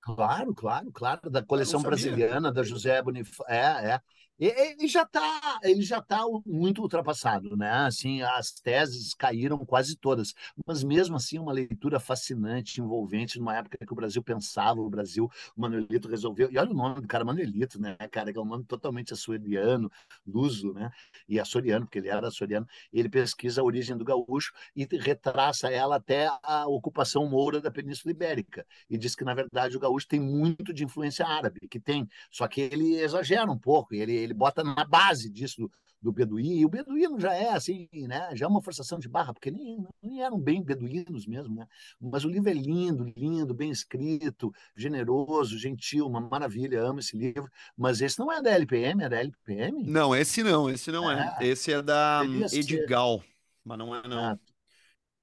[0.00, 3.44] Claro, claro, claro, da coleção brasiliana, da José Bonifácio.
[3.52, 4.00] É, é.
[4.38, 7.70] Ele já está, ele já tá muito ultrapassado, né?
[7.70, 10.32] Assim, as teses caíram quase todas,
[10.66, 15.28] mas mesmo assim uma leitura fascinante, envolvente, numa época que o Brasil pensava, o Brasil,
[15.56, 16.50] o Manuelito resolveu.
[16.52, 19.90] E olha o nome do cara, Manuelito, né, cara, que é um nome totalmente açoriano,
[20.26, 20.90] luso, né?
[21.28, 22.66] E açoriano, porque ele era açoriano.
[22.92, 28.12] Ele pesquisa a origem do gaúcho e retraça ela até a ocupação moura da Península
[28.12, 32.06] Ibérica e diz que na verdade o gaúcho tem muito de influência árabe, que tem,
[32.30, 36.60] só que ele exagera um pouco, ele, ele bota na base disso do, do beduíno,
[36.60, 38.30] e o beduíno já é assim, né?
[38.36, 41.66] Já é uma forçação de barra, porque nem, nem eram bem beduínos mesmo, né?
[42.00, 47.50] Mas o livro é lindo, lindo, bem escrito, generoso, gentil, uma maravilha, amo esse livro.
[47.76, 49.84] Mas esse não é da LPM, é da LPM?
[49.84, 51.34] Não, esse não, esse não é.
[51.40, 51.46] É.
[51.46, 52.22] Esse é da.
[52.52, 53.22] Edgal,
[53.64, 54.18] mas não é não.
[54.18, 54.38] Ah,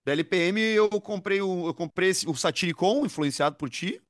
[0.06, 4.02] Da LPM eu comprei o, eu comprei o Satiricon, influenciado por ti.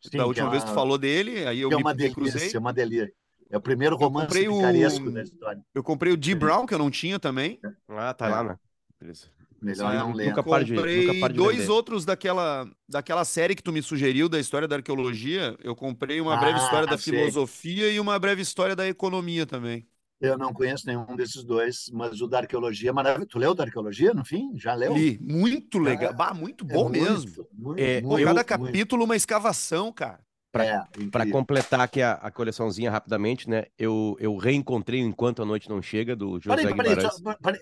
[0.00, 1.82] sim, da que última é vez tu uma- falou dele, aí eu que é me,
[1.82, 2.56] uma me delícia, cruzei.
[2.56, 3.12] é uma delícia.
[3.52, 5.62] É o primeiro romance comprei o- picaresco da história.
[5.74, 6.34] Eu comprei o D.
[6.34, 7.60] Brown, que eu não tinha também.
[7.88, 8.30] Ah, tá É.
[8.30, 8.58] lá, né?
[9.00, 9.26] Beleza.
[9.60, 10.28] Melhor É, não ler.
[10.30, 11.70] nunca para de- comprei nunca dois vender.
[11.70, 15.56] outros daquela, daquela série que tu me sugeriu da história da arqueologia.
[15.62, 17.12] Eu comprei uma breve Ah, história da sei.
[17.18, 19.86] filosofia e uma breve história da economia também.
[20.20, 23.28] Eu não conheço nenhum desses dois, mas o da arqueologia é maravilhoso.
[23.28, 24.56] Tu leu o da arqueologia, no fim?
[24.56, 24.94] Já leu?
[24.94, 26.10] Li, muito legal.
[26.10, 27.46] É, bah, muito É bom muito, mesmo.
[27.52, 28.46] muito, É, muito, cada muito.
[28.46, 30.20] capítulo uma escavação, cara.
[30.54, 31.32] É, Para incrível.
[31.32, 33.64] completar aqui a, a coleçãozinha rapidamente, né?
[33.78, 37.16] Eu, eu reencontrei o Enquanto a Noite Não Chega, do José Peraí, peraí, Guimarães.
[37.16, 37.60] só- peraí.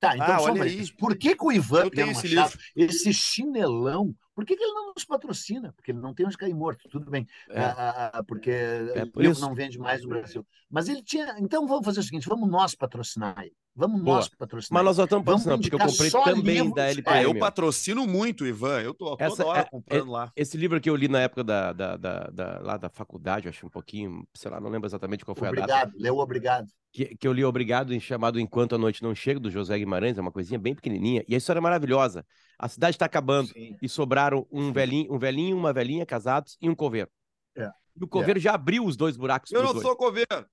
[0.00, 0.92] Tá, então Ah, só olha aí.
[0.98, 2.34] Por que, que o Ivan Pena esse
[2.74, 5.72] esse chinelão, por que, que ele não nos patrocina?
[5.74, 7.26] Porque ele não tem onde cair morto, tudo bem.
[7.50, 7.60] É.
[7.60, 8.50] Ah, ah, ah, porque
[8.96, 9.40] o por isso.
[9.40, 10.46] não vende mais no Brasil.
[10.70, 11.36] Mas ele tinha.
[11.38, 13.54] Então vamos fazer o seguinte: vamos nós patrocinar ele.
[13.74, 14.16] Vamos Boa.
[14.16, 17.16] nós patrocinar Mas nós só estamos patrocinando, porque eu comprei também livros- da É, LPM.
[17.18, 18.82] Ah, eu patrocino muito, Ivan.
[18.82, 20.30] Eu tô toda Essa hora é- comprando lá.
[20.36, 23.66] Esse livro que eu li na época da, da, da, da- lá da faculdade, acho
[23.66, 25.62] um pouquinho, sei lá, não lembro exatamente qual foi a data.
[25.62, 26.68] Obrigado, leu obrigado.
[26.92, 30.18] Que, que eu li Obrigado, em chamado Enquanto a Noite Não Chega, do José Guimarães,
[30.18, 31.24] é uma coisinha bem pequenininha.
[31.26, 32.24] E a história é maravilhosa.
[32.58, 33.76] A cidade está acabando Sim.
[33.80, 34.72] e sobraram um Sim.
[34.72, 37.10] velhinho, um velhinho, uma velhinha casados e um coveiro.
[37.56, 37.70] É.
[37.96, 39.82] E o coveiro já abriu os dois buracos Eu não dois.
[39.82, 40.46] sou coveiro.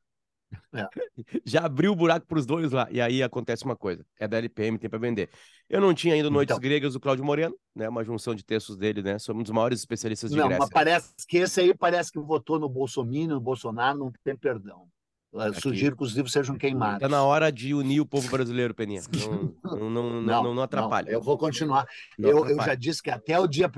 [1.46, 2.88] Já abriu o buraco para os dois lá.
[2.90, 5.30] E aí acontece uma coisa: é da LPM, tem para vender.
[5.70, 6.62] Eu não tinha ainda Noites Então.
[6.62, 7.88] Gregas do Cláudio Moreno, né?
[7.88, 9.20] Uma junção de textos dele, né?
[9.20, 10.60] Somos um dos maiores especialistas de Não, Grécia.
[10.62, 14.88] mas parece que esse aí parece que votou no Bolsonaro, no Bolsonaro, não tem perdão.
[15.32, 15.62] Aqui.
[15.62, 17.00] Sugiro que os livros sejam queimados.
[17.00, 19.02] Tá na hora de unir o povo brasileiro, Peninha.
[19.64, 21.12] Não, não, não, não, atrapalha.
[21.12, 21.86] eu vou continuar.
[22.18, 23.72] Eu, eu já disse que até o dia,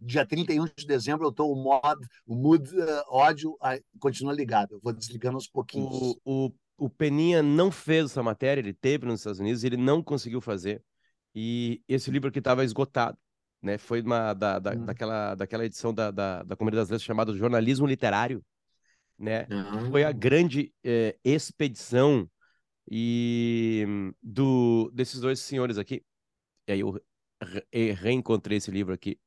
[0.00, 4.72] dia 31 de dezembro eu estou o mod, o mood eh, ódio ah, continua ligado.
[4.74, 5.88] Eu vou desligando aos pouquinhos.
[6.24, 10.02] O, o, o Peninha não fez essa matéria, ele teve nos Estados Unidos, ele não
[10.02, 10.82] conseguiu fazer.
[11.34, 13.18] E esse livro aqui estava esgotado.
[13.62, 13.76] Né?
[13.76, 14.84] Foi uma, da, da, Hum.
[14.86, 18.42] daquela, daquela edição da, da, da Comunidade das Letras chamada Jornalismo Literário.
[19.20, 19.46] Né?
[19.50, 22.26] Ah, Foi a grande eh, expedição
[22.90, 23.84] e
[24.22, 26.02] do desses dois senhores aqui.
[26.66, 26.98] E aí eu
[27.70, 29.20] re- reencontrei esse livro aqui.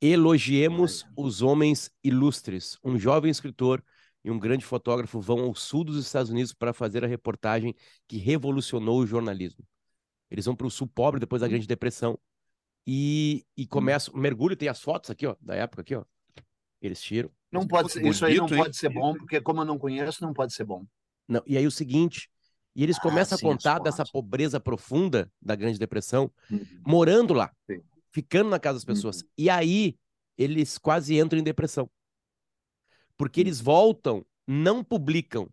[0.00, 2.76] Elogiemos os homens ilustres.
[2.82, 3.80] Um jovem escritor
[4.24, 7.76] e um grande fotógrafo vão ao sul dos Estados Unidos para fazer a reportagem
[8.08, 9.64] que revolucionou o jornalismo.
[10.28, 12.18] Eles vão para o sul pobre depois da Grande Depressão
[12.84, 14.12] e, e começam.
[14.14, 16.04] Mergulho, tem as fotos aqui, ó, da época aqui, ó.
[16.80, 17.30] Eles tiram.
[17.52, 20.32] Não pode ser, isso aí não pode ser bom, porque como eu não conheço, não
[20.32, 20.84] pode ser bom.
[21.28, 22.28] Não, e aí o seguinte,
[22.74, 26.82] e eles Ah, começam sim, a contar dessa pobreza profunda da Grande Depressão, Uhum.
[26.86, 27.82] morando lá, Sim.
[28.12, 29.22] ficando na casa das pessoas.
[29.22, 29.28] Uhum.
[29.38, 29.96] E aí
[30.36, 31.90] eles quase entram em depressão.
[33.16, 33.46] Porque Uhum.
[33.46, 35.48] eles voltam, não publicam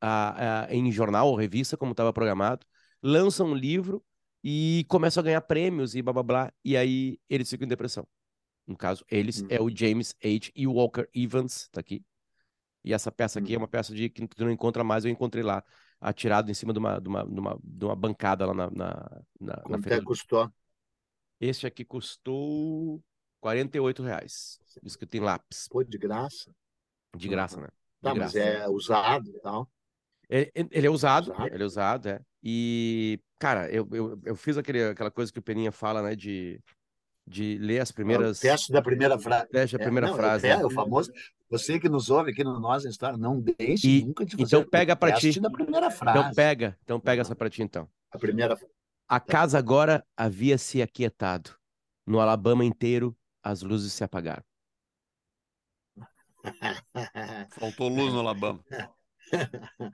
[0.00, 2.66] a, a- em jornal ou revista, como estava programado,
[3.02, 4.04] lançam um livro
[4.44, 6.52] e começam a ganhar prêmios e blá blá blá.
[6.64, 8.06] E aí eles ficam em depressão.
[8.68, 9.48] No caso, eles Uhum.
[9.50, 10.52] é o James H.
[10.54, 10.66] E.
[10.68, 12.04] Walker Evans, tá aqui.
[12.84, 13.62] E essa peça aqui é Uhum.
[13.62, 15.64] uma peça de que tu não encontra mais, eu encontrei lá,
[16.00, 19.22] atirado em cima de uma, de uma, de uma, de uma bancada lá na, na,
[19.40, 20.52] na, Quanto é que custou?
[21.40, 23.02] este aqui custou
[23.40, 24.58] 48 reais.
[24.84, 25.68] Escrito em lápis.
[25.68, 26.54] Pô, de graça.
[27.16, 27.68] De graça, né?
[27.68, 28.38] De Tá, mas graça.
[28.38, 29.68] é usado e tal.
[30.28, 32.20] Ele, ele é usado, usado, ele é usado, é.
[32.42, 36.60] E, cara, eu, eu, eu fiz aquele, aquela coisa que o Peninha fala, né, de,
[37.28, 38.38] de ler as primeiras...
[38.38, 39.48] O teste da primeira frase.
[39.48, 40.46] Teste da primeira é, não, frase.
[40.46, 41.12] É, é, o famoso...
[41.50, 44.64] Você que nos ouve aqui no Nós História, não deixe e, nunca de fazer Então
[44.68, 45.40] pega para ti.
[45.40, 46.18] da primeira frase.
[46.18, 47.88] Então pega, então pega essa para ti, então.
[48.10, 48.58] A primeira
[49.08, 51.50] A casa agora havia se aquietado.
[52.06, 54.42] No Alabama inteiro, as luzes se apagaram.
[57.50, 58.62] Faltou luz no Alabama.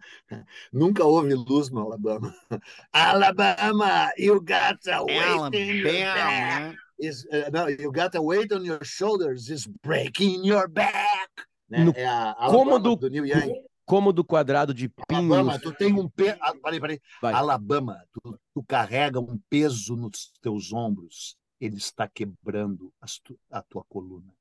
[0.73, 2.35] Nunca houve luz no Alabama.
[2.93, 6.77] Alabama, you got a weight in your back.
[6.99, 11.31] Is, uh, no, you got a weight on your shoulders is breaking your back.
[11.69, 11.85] Né?
[11.85, 13.53] No é a cômodo, do New Young.
[13.85, 15.33] Cômodo quadrado de pinhos.
[15.33, 16.39] Alabama, tu tem um peso.
[16.41, 17.01] Ah, peraí, peraí.
[17.23, 21.37] Alabama, tu, tu carrega um peso nos teus ombros.
[21.61, 24.33] Ele está quebrando tu, a tua coluna.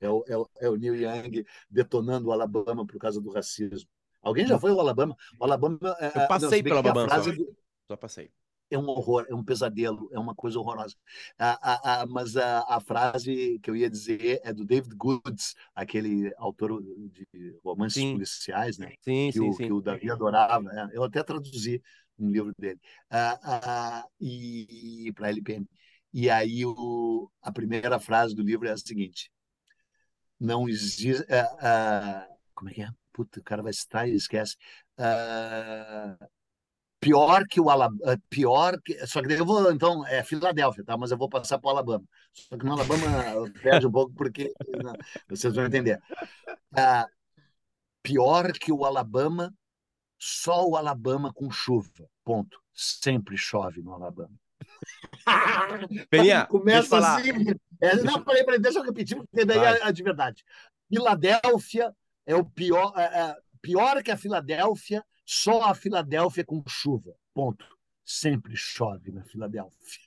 [0.00, 3.88] É o, é, o, é o Neil Young detonando o Alabama por causa do racismo.
[4.20, 5.16] Alguém já foi ao Alabama?
[5.38, 5.78] O Alabama.
[6.00, 7.22] É, eu passei não, pelo Alabama.
[7.22, 7.30] Só.
[7.30, 7.56] Do...
[7.86, 8.30] só passei.
[8.72, 10.96] É um horror, é um pesadelo, é uma coisa horrorosa.
[11.38, 16.32] A, a, a, mas a, frase que eu ia dizer é do David Goods, aquele
[16.36, 17.26] autor de
[17.62, 18.12] romances sim.
[18.14, 18.94] policiais, né?
[19.00, 19.66] Sim, que, sim, o, sim.
[19.66, 20.62] que o Davi adorava.
[20.62, 20.90] Né?
[20.92, 21.82] Eu até traduzi
[22.18, 22.80] um livro dele.
[23.10, 25.68] Uh, uh, e para a LPM.
[26.12, 29.30] E aí o, a primeira frase do livro é a seguinte:
[30.38, 31.22] Não existe.
[31.22, 32.88] Uh, como é que é?
[33.12, 34.56] Puta, o cara vai citar e esquece.
[37.02, 40.96] Pior que o Alabama, pior que, só que eu vou, então, é Filadélfia, tá?
[40.96, 42.04] Mas eu vou passar para o Alabama.
[42.32, 44.92] Só que no Alabama perde um pouco porque não,
[45.28, 46.00] vocês vão entender.
[46.72, 47.10] Uh,
[48.04, 49.52] pior que o Alabama,
[50.16, 52.08] só o Alabama com chuva.
[52.24, 52.62] Ponto.
[52.72, 54.38] Sempre chove no Alabama.
[56.08, 57.30] Peninha, começa assim.
[57.80, 60.44] É, não, peraí, peraí, deixa eu repetir, porque daí é, é de verdade.
[60.88, 61.92] Filadélfia
[62.24, 67.14] é o pior, é, é, pior que a Filadélfia, só a Filadélfia com chuva.
[67.32, 67.64] Ponto.
[68.04, 70.02] Sempre chove na Filadélfia.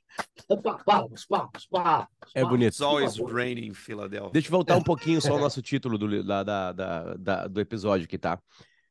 [0.85, 2.07] Palmas, palmas, palmas.
[2.33, 2.67] É bonito.
[2.67, 4.31] It's always raining Philadelphia.
[4.31, 8.05] Deixa eu voltar um pouquinho só ao nosso título do, da, da, da, do episódio
[8.05, 8.39] aqui, tá?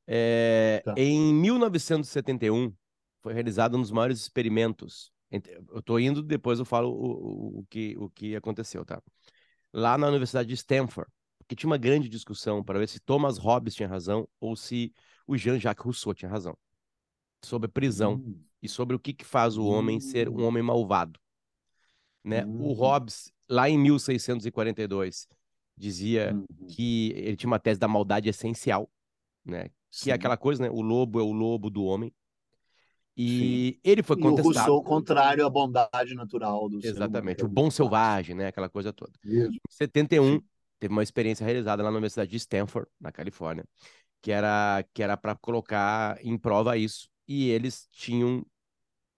[0.06, 0.94] É, tá?
[0.96, 2.74] Em 1971,
[3.22, 5.12] foi realizado um dos maiores experimentos.
[5.70, 9.00] Eu tô indo, depois eu falo o, o, o, que, o que aconteceu, tá?
[9.72, 13.74] Lá na Universidade de Stanford, porque tinha uma grande discussão para ver se Thomas Hobbes
[13.74, 14.92] tinha razão ou se
[15.26, 16.56] o Jean-Jacques Rousseau tinha razão
[17.42, 18.40] sobre prisão uhum.
[18.62, 20.00] e sobre o que, que faz o homem uhum.
[20.00, 20.44] ser um hum.
[20.44, 21.20] homem malvado.
[22.22, 22.44] Né?
[22.44, 22.62] Uhum.
[22.62, 22.72] O hum.
[22.72, 25.28] Hobbes, lá em 1642,
[25.76, 26.34] dizia
[26.68, 28.90] que ele tinha uma tese da maldade essencial,
[29.44, 29.68] né?
[29.90, 30.70] que é aquela coisa, né?
[30.70, 32.12] o lobo é o lobo do homem.
[33.16, 33.80] E Sim.
[33.84, 34.48] ele foi contestado.
[34.48, 38.48] E o Rousseau contrário à bondade natural do Exatamente, o bom selvagem, né?
[38.48, 39.12] aquela coisa toda.
[39.22, 39.52] Isso.
[39.52, 40.42] Em 71, Sim
[40.84, 43.64] teve uma experiência realizada lá na Universidade de Stanford, na Califórnia,
[44.24, 47.10] que era que era para colocar em prova isso.
[47.28, 48.42] E eles tinham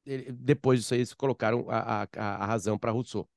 [0.04, 3.28] depois disso aí, eles colocaram a, a, a razão para Rousseau,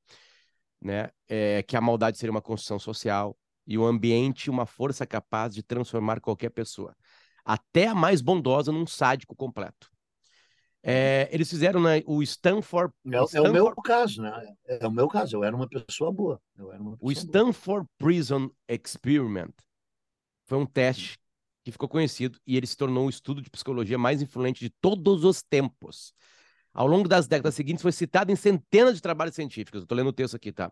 [0.81, 1.11] né?
[1.27, 5.61] É, que a maldade seria uma construção social e o ambiente uma força capaz de
[5.61, 6.95] transformar qualquer pessoa,
[7.45, 9.91] até a mais bondosa, num sádico completo.
[10.81, 13.47] É, eles fizeram né, o Stanford, é, Stanford.
[13.47, 14.55] É o meu caso, né?
[14.65, 15.35] É o meu caso.
[15.35, 16.41] Eu era uma pessoa boa.
[16.57, 17.89] Uma pessoa o Stanford boa.
[17.99, 19.53] Prison Experiment
[20.47, 21.19] foi um teste
[21.69, 25.23] que ficou conhecido e ele se tornou o estudo de psicologia mais influente de todos
[25.23, 26.13] os tempos.
[26.73, 29.81] Ao longo das décadas seguintes, foi citado em centenas de trabalhos científicos.
[29.81, 30.71] Estou lendo o texto aqui, tá?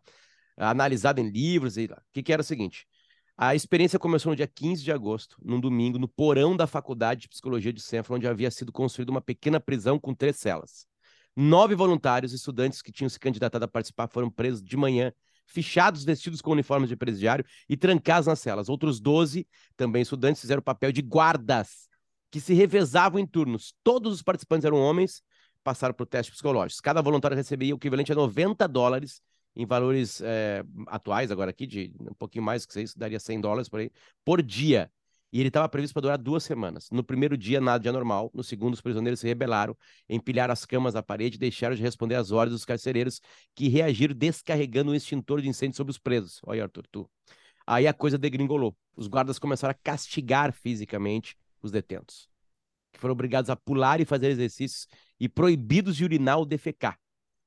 [0.56, 1.78] Analisado em livros.
[1.78, 1.86] E...
[1.86, 2.88] O que, que era o seguinte?
[3.36, 7.30] A experiência começou no dia 15 de agosto, num domingo, no porão da Faculdade de
[7.30, 10.88] Psicologia de Stanford, onde havia sido construída uma pequena prisão com três celas.
[11.36, 15.14] Nove voluntários e estudantes que tinham se candidatado a participar foram presos de manhã,
[15.48, 18.70] fichados, vestidos com uniformes de presidiário e trancados nas celas.
[18.70, 21.88] Outros doze, também estudantes, fizeram o papel de guardas,
[22.30, 23.74] que se revezavam em turnos.
[23.84, 25.24] Todos os participantes eram homens,
[25.64, 26.82] passaram por testes psicológicos.
[26.82, 29.22] Cada voluntário recebia o equivalente a 90 dólares
[29.56, 33.68] em valores é, atuais, agora aqui, de um pouquinho mais que isso, daria 100 dólares
[33.68, 33.92] por aí,
[34.24, 34.92] por dia.
[35.38, 36.90] E ele estava previsto para durar duas semanas.
[36.90, 38.32] No primeiro dia, nada de anormal.
[38.34, 39.78] No segundo, os prisioneiros se rebelaram,
[40.10, 43.22] empilharam as camas na parede e deixaram de responder às ordens dos carcereiros,
[43.54, 46.42] que reagiram descarregando um extintor de incêndio sobre os presos.
[46.44, 47.08] Olha, Arthur, tu.
[47.68, 48.76] Aí a coisa degringolou.
[48.96, 52.28] Os guardas começaram a castigar fisicamente os detentos,
[52.92, 54.88] que foram obrigados a pular e fazer exercícios
[55.20, 56.98] e proibidos de urinar ou defecar.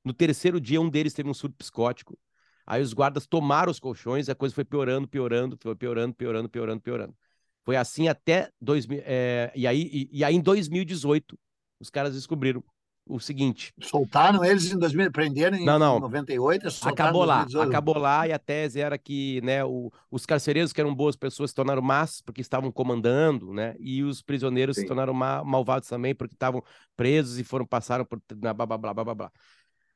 [0.05, 2.16] No terceiro dia, um deles teve um surto psicótico.
[2.64, 6.81] Aí os guardas tomaram os colchões a coisa foi piorando, piorando, foi piorando, piorando, piorando,
[6.81, 7.16] piorando.
[7.64, 9.03] Foi assim até 2000.
[9.05, 11.38] É, e, aí, e, e aí, em 2018,
[11.79, 12.62] os caras descobriram
[13.11, 13.73] o seguinte.
[13.81, 15.99] Soltaram eles em 2000, prenderam em não, não.
[15.99, 20.81] 98, acabou lá, acabou lá e a tese era que, né, o, os carcereiros que
[20.81, 24.83] eram boas pessoas se tornaram más porque estavam comandando, né, e os prisioneiros Sim.
[24.83, 26.62] se tornaram ma malvados também porque estavam
[26.96, 29.33] presos e foram passaram por blá blá blá blá blá blá.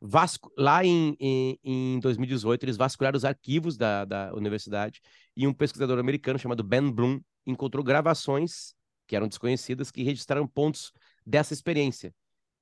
[0.07, 5.01] Vasco, lá em, em, em 2018, eles vasculharam os arquivos da, da universidade
[5.35, 8.75] e um pesquisador americano chamado Ben Bloom encontrou gravações
[9.07, 10.93] que eram desconhecidas que registraram pontos
[11.25, 12.15] dessa experiência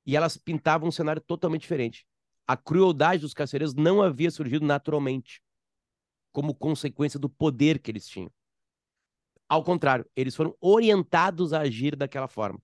[0.06, 2.06] e elas pintavam um cenário totalmente diferente.
[2.46, 5.42] A crueldade dos carcereiros não havia surgido naturalmente,
[6.30, 8.30] como consequência do poder que eles tinham.
[9.48, 12.62] Ao contrário, eles foram orientados a agir daquela forma.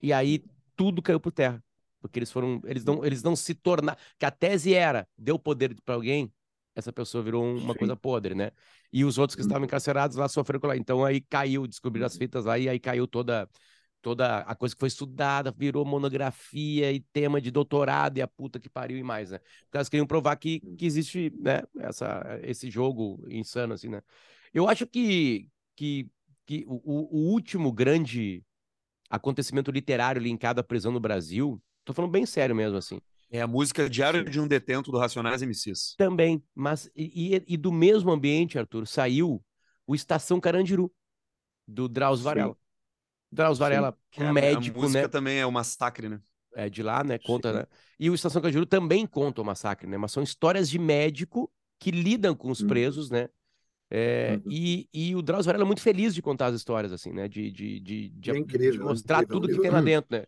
[0.00, 0.44] E aí
[0.76, 1.64] tudo caiu por terra,
[2.06, 5.74] porque eles foram, eles não, eles não se tornaram, que a tese era, deu poder
[5.84, 6.32] para alguém,
[6.74, 7.78] essa pessoa virou uma Sim.
[7.78, 8.50] coisa podre, né?
[8.92, 10.76] E os outros que estavam encarcerados lá sofreram com lá.
[10.76, 13.48] Então aí caiu, descobriram as fitas lá e aí caiu toda
[14.02, 18.60] toda a coisa que foi estudada, virou monografia e tema de doutorado e a puta
[18.60, 19.40] que pariu e mais, né?
[19.62, 24.00] Porque elas queriam provar que, que existe, né, essa, esse jogo insano, assim, né?
[24.54, 26.08] Eu acho que, que,
[26.46, 28.44] que o, o último grande
[29.10, 33.00] acontecimento literário linkado à prisão no Brasil, tô falando bem sério mesmo, assim.
[33.30, 34.30] É a música Diário Sim.
[34.30, 35.94] de um Detento do Racionais MCs.
[35.96, 39.42] Também, mas e, e, do mesmo ambiente, Arthur, saiu
[39.86, 40.92] o Estação Carandiru,
[41.66, 42.56] do Drauzio Varela.
[43.30, 45.08] Drauzio Varela, um é, médico, a música né?
[45.08, 46.20] também é o massacre, né?
[46.54, 47.18] É de lá, né?
[47.18, 47.58] Conta, Sim.
[47.58, 47.66] né?
[47.98, 49.96] E o Estação Cajuru também conta o massacre, né?
[49.96, 52.68] Mas são histórias de médico que lidam com os hum.
[52.68, 53.28] presos, né?
[53.90, 54.50] É, uhum.
[54.50, 57.28] e, e o Drauzio Varela é muito feliz de contar as histórias, assim, né?
[57.28, 59.40] De, de, de, de, é incrível, de mostrar incrível.
[59.40, 60.24] tudo que tem lá dentro, né?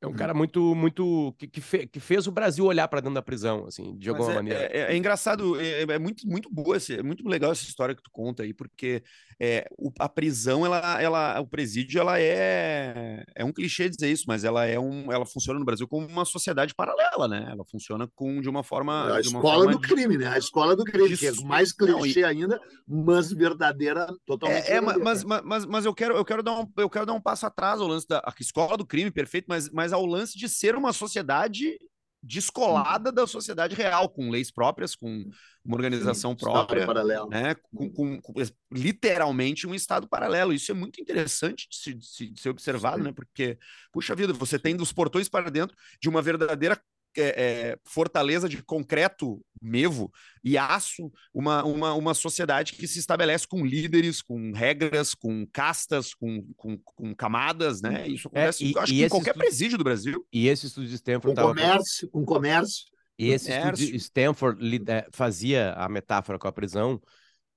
[0.00, 1.34] É um cara muito, muito.
[1.36, 4.30] que, que, fe, que fez o Brasil olhar para dentro da prisão, assim, de alguma
[4.30, 4.60] é, maneira.
[4.60, 8.02] É, é, é engraçado, é, é, muito, muito boa, é muito legal essa história que
[8.02, 9.02] tu conta aí, porque
[9.40, 13.24] é, o, a prisão, ela, ela, o presídio, ela é.
[13.34, 15.12] É um clichê dizer isso, mas ela é um.
[15.12, 17.48] Ela funciona no Brasil como uma sociedade paralela, né?
[17.50, 19.14] Ela funciona com, de uma forma.
[19.14, 19.88] A escola do de...
[19.88, 20.28] crime, né?
[20.28, 22.24] A escola do crime, que é mais clichê Não, e...
[22.24, 24.68] ainda, mas verdadeira, totalmente.
[24.68, 27.14] É, é mas, mas, mas, mas, eu, quero, eu, quero dar um, eu quero dar
[27.14, 30.04] um passo atrás ao lance da a escola do crime, perfeito, mas, mas mas ao
[30.04, 31.78] lance de ser uma sociedade
[32.22, 35.24] descolada da sociedade real, com leis próprias, com
[35.64, 36.86] uma organização Sim, própria,
[37.30, 37.54] né?
[37.72, 38.34] Com, com, com,
[38.70, 40.52] literalmente um estado paralelo.
[40.52, 43.04] Isso é muito interessante de, se, de ser observado, Sim.
[43.04, 43.12] né?
[43.12, 43.56] Porque,
[43.92, 46.78] puxa vida, você tem dos portões para dentro de uma verdadeira
[47.20, 50.10] é, é, fortaleza de concreto mevo
[50.42, 56.14] e aço, uma, uma, uma sociedade que se estabelece com líderes, com regras, com castas,
[56.14, 58.06] com, com, com camadas, né?
[58.06, 59.42] Isso é, acontece, é, e, acho que em qualquer estudo...
[59.42, 60.26] presídio do Brasil.
[60.32, 61.36] E esse estudo de Stanford...
[61.36, 62.86] Com comércio, com comércio.
[63.18, 63.72] E esse comércio.
[63.72, 67.00] estudo de Stanford é, fazia a metáfora com a prisão,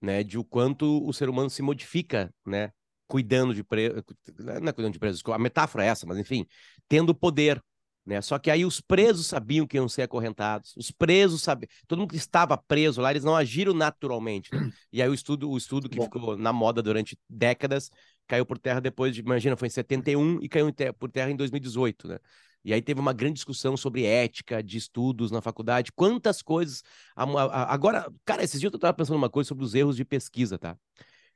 [0.02, 2.71] né, de o quanto o ser humano se modifica, né,
[3.08, 4.02] cuidando de presos,
[4.39, 6.47] não é cuidando de presos, a metáfora é essa, mas enfim,
[6.88, 7.62] tendo poder,
[8.06, 8.22] né?
[8.22, 12.12] Só que aí os presos sabiam que iam ser acorrentados, os presos sabiam, todo mundo
[12.12, 14.50] que estava preso lá, eles não agiram naturalmente.
[14.54, 14.72] Né?
[14.92, 16.06] E aí o estudo, o estudo que Bom.
[16.06, 17.90] ficou na moda durante décadas
[18.28, 22.08] caiu por terra depois de, imagina, foi em 71 e caiu por terra em 2018,
[22.08, 22.18] né?
[22.64, 26.84] E aí teve uma grande discussão sobre ética de estudos na faculdade, quantas coisas.
[27.16, 30.78] Agora, cara, esses dias eu estava pensando uma coisa sobre os erros de pesquisa, tá?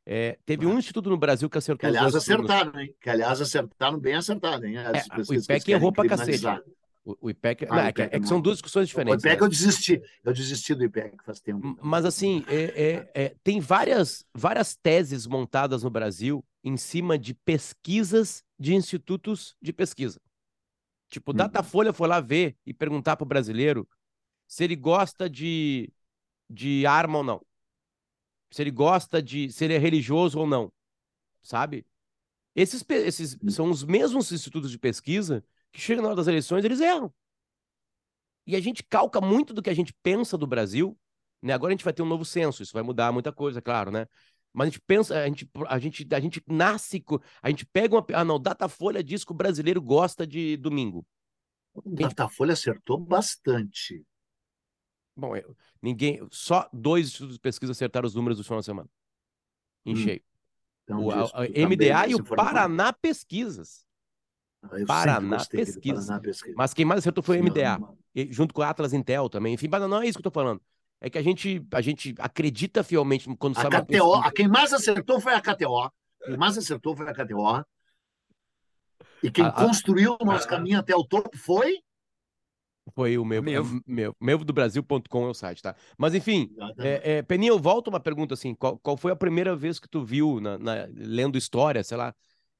[0.06, 1.80] É, teve um instituto no Brasil que acertou.
[1.80, 2.96] Que, aliás, acertaram, hein?
[3.02, 4.78] Que, aliás, acertaram bem acertado, hein?
[4.78, 4.92] É,
[5.28, 6.46] o IPEC errou pra cacete.
[7.04, 7.66] O, o IPEC.
[7.66, 9.24] Ah, não, é, IPEC é, é, que são duas discussões diferentes.
[9.24, 9.46] O IPEC né?
[9.46, 10.02] eu desisti.
[10.24, 11.78] Eu desisti do IPEC faz tempo.
[11.82, 17.34] Mas, assim, é, é, é, tem várias, várias teses montadas no Brasil em cima de
[17.34, 20.20] pesquisas de institutos de pesquisa.
[21.10, 21.36] Tipo, hum.
[21.36, 23.88] Datafolha foi lá ver e perguntar para o brasileiro
[24.48, 25.92] se ele gosta de,
[26.48, 27.42] de arma ou não
[28.56, 29.52] se ele gosta de.
[29.52, 30.72] se ele é religioso ou não.
[31.42, 31.86] Sabe?
[32.56, 36.80] Esses, esses são os mesmos institutos de pesquisa que chegam na hora das eleições, eles
[36.80, 37.14] erram.
[38.48, 40.98] E a gente calca muito do que a gente pensa do Brasil.
[41.42, 41.52] Né?
[41.52, 44.08] Agora a gente vai ter um novo censo, isso vai mudar muita coisa, claro, né?
[44.54, 47.04] Mas a gente pensa, a gente, a gente, a gente nasce,
[47.42, 48.06] a gente pega uma.
[48.14, 51.06] Ah, não, Datafolha diz que o brasileiro gosta de domingo.
[51.74, 54.02] O Datafolha acertou bastante.
[55.16, 56.28] Bom, eu, ninguém.
[56.32, 58.90] Só dois estudos de pesquisa acertaram os números do final de semana.
[59.86, 59.96] Em hum.
[59.96, 60.22] cheio.
[60.84, 63.86] Então, o a, a MDA e o Paraná Pesquisas.
[64.62, 66.06] Ah, Paraná, Pesquisas.
[66.08, 66.56] Paraná Pesquisa.
[66.56, 67.80] Mas quem mais acertou foi o MDA,
[68.14, 69.54] e, junto com a Atlas Intel também.
[69.54, 70.62] Enfim, mas não é isso que eu tô falando.
[71.02, 74.74] É que a gente, a gente acredita fielmente quando a sabe KTO, a quem mais
[74.74, 75.92] acertou foi a KTO.
[76.24, 77.66] Quem mais acertou foi a KTO.
[79.22, 81.80] E quem a, construiu o nosso caminho até o topo foi
[82.96, 83.64] foi o meu, meu.
[83.86, 85.76] meu, meu do Brasil.com é o site, tá?
[85.98, 89.80] Mas enfim, é, é, Peninha, volta uma pergunta assim: qual, qual foi a primeira vez
[89.80, 92.16] que tu viu, na, na lendo história, sei lá,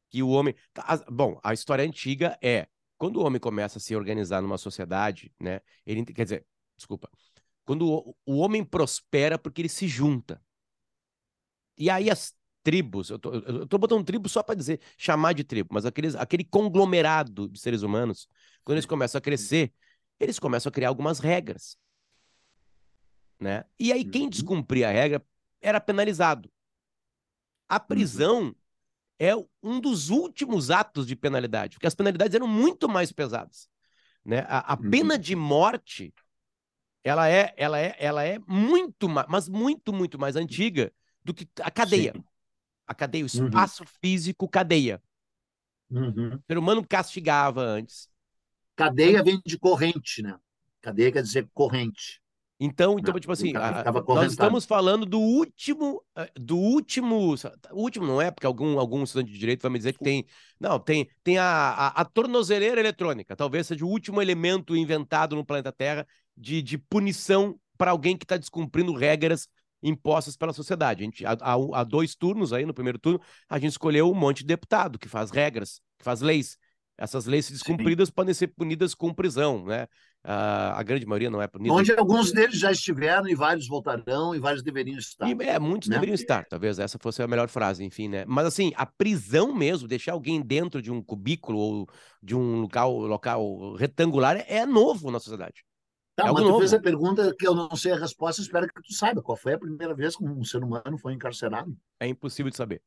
[0.10, 0.54] que o homem.
[0.74, 2.68] Tá, bom, a história antiga é
[2.98, 5.62] quando o homem começa a se organizar numa sociedade, né?
[5.86, 6.46] Ele, quer dizer,
[6.76, 7.10] desculpa.
[7.66, 10.42] Quando o, o homem prospera porque ele se junta.
[11.78, 15.44] E aí as tribos, eu tô, eu tô botando tribo só para dizer, chamar de
[15.44, 18.28] tribo, mas aqueles, aquele conglomerado de seres humanos,
[18.64, 19.72] quando eles começam a crescer,
[20.20, 21.78] eles começam a criar algumas regras.
[23.40, 23.66] Né?
[23.80, 24.30] E aí, quem uhum.
[24.30, 25.26] descumpria a regra
[25.62, 26.52] era penalizado.
[27.68, 27.88] A uhum.
[27.88, 28.56] prisão
[29.20, 33.70] é um dos últimos atos de penalidade, porque as penalidades eram muito mais pesadas.
[34.24, 34.40] Né?
[34.48, 35.20] A, a pena uhum.
[35.22, 36.14] de morte
[37.04, 40.92] ela é, ela é, ela é muito mais, mas muito, muito mais antiga
[41.24, 42.14] do que a cadeia.
[42.16, 42.24] Sim.
[42.88, 43.90] A cadeia, o espaço uhum.
[44.02, 45.02] físico, cadeia.
[45.90, 48.10] O ser humano castigava antes.
[48.76, 50.36] Cadeia vem de corrente, né?
[50.82, 52.22] Cadeia quer dizer corrente.
[52.60, 57.36] Então, então tipo assim, a, nós estamos falando do último, eh, do último,
[57.72, 60.26] último não é, porque algum, algum estudante de direito vai me dizer que tem,
[60.58, 65.46] não, tem, tem a, a, a tornozeleira eletrônica, talvez seja o último elemento inventado no
[65.46, 69.50] planeta Terra de, de punição para alguém que está descumprindo regras
[69.84, 71.02] impostas pela sociedade.
[71.02, 73.20] A gente, há, há, dois turnos aí, no primeiro turno,
[73.50, 76.58] a gente escolheu um monte de deputado que faz regras, que faz leis.
[76.98, 78.14] Essas leis descumpridas Sim.
[78.14, 79.84] podem ser punidas com prisão, né?
[80.24, 81.74] Uh, a grande maioria não é punida.
[81.74, 85.28] Onde alguns deles já estiveram e vários voltarão e vários deveriam estar.
[85.28, 85.96] E, é, muitos né?
[85.96, 88.24] deveriam estar, talvez essa fosse a melhor frase, enfim, né?
[88.26, 91.88] Mas assim, a prisão mesmo, deixar alguém dentro de um cubículo ou
[92.24, 95.64] de um local, local retangular é novo na sociedade.
[96.16, 96.60] Tá, é mas tu novo.
[96.60, 99.22] fez a pergunta que eu não sei a resposta, espero que tu saiba.
[99.22, 101.76] Qual foi a primeira vez que um ser humano foi encarcerado?
[102.00, 102.82] É impossível de saber.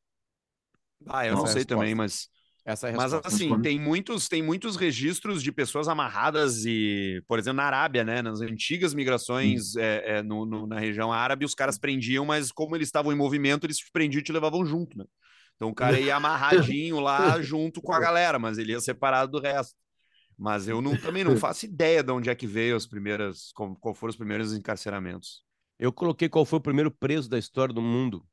[1.07, 2.27] Ah, eu não, não sei também, mas
[2.69, 7.57] essa é Mas assim, tem muitos, tem muitos registros de pessoas amarradas e, por exemplo,
[7.57, 8.21] na Arábia, né?
[8.21, 12.75] Nas antigas migrações é, é, no, no, na região árabe, os caras prendiam, mas como
[12.75, 15.05] eles estavam em movimento, eles prendiam e te levavam junto, né?
[15.55, 19.39] Então o cara ia amarradinho lá junto com a galera, mas ele ia separado do
[19.39, 19.75] resto.
[20.37, 23.75] Mas eu não, também não faço ideia de onde é que veio as primeiras, qual,
[23.75, 25.43] qual foram os primeiros encarceramentos.
[25.77, 28.23] Eu coloquei qual foi o primeiro preso da história do mundo,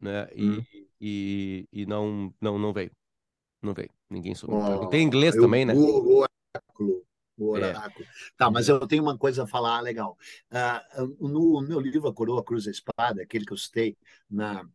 [0.00, 0.28] né?
[0.34, 0.64] E, hum.
[1.00, 2.92] e, e não, não, não veio.
[3.64, 3.90] Não veio.
[4.10, 4.54] Ninguém soube.
[4.54, 5.72] Oh, tem inglês também, né?
[5.74, 7.04] O oráculo.
[7.36, 7.70] O é.
[7.70, 8.04] oráculo.
[8.04, 8.08] É.
[8.36, 10.18] Tá, mas eu tenho uma coisa a falar legal.
[10.50, 13.96] Uh, no meu livro A Coroa Cruz a Espada, aquele que eu citei
[14.30, 14.68] na,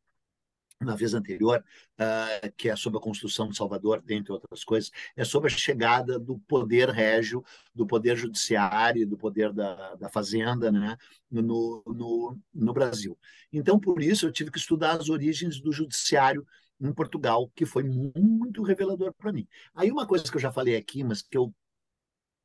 [0.82, 1.64] na vez anterior,
[2.00, 6.18] uh, que é sobre a construção de Salvador, dentre outras coisas, é sobre a chegada
[6.18, 10.98] do poder régio, do poder judiciário, do poder da, da fazenda né,
[11.30, 13.16] no, no, no Brasil.
[13.54, 16.46] Então, por isso, eu tive que estudar as origens do judiciário
[16.80, 19.48] em Portugal, que foi muito revelador para mim.
[19.74, 21.54] Aí uma coisa que eu já falei aqui, mas que eu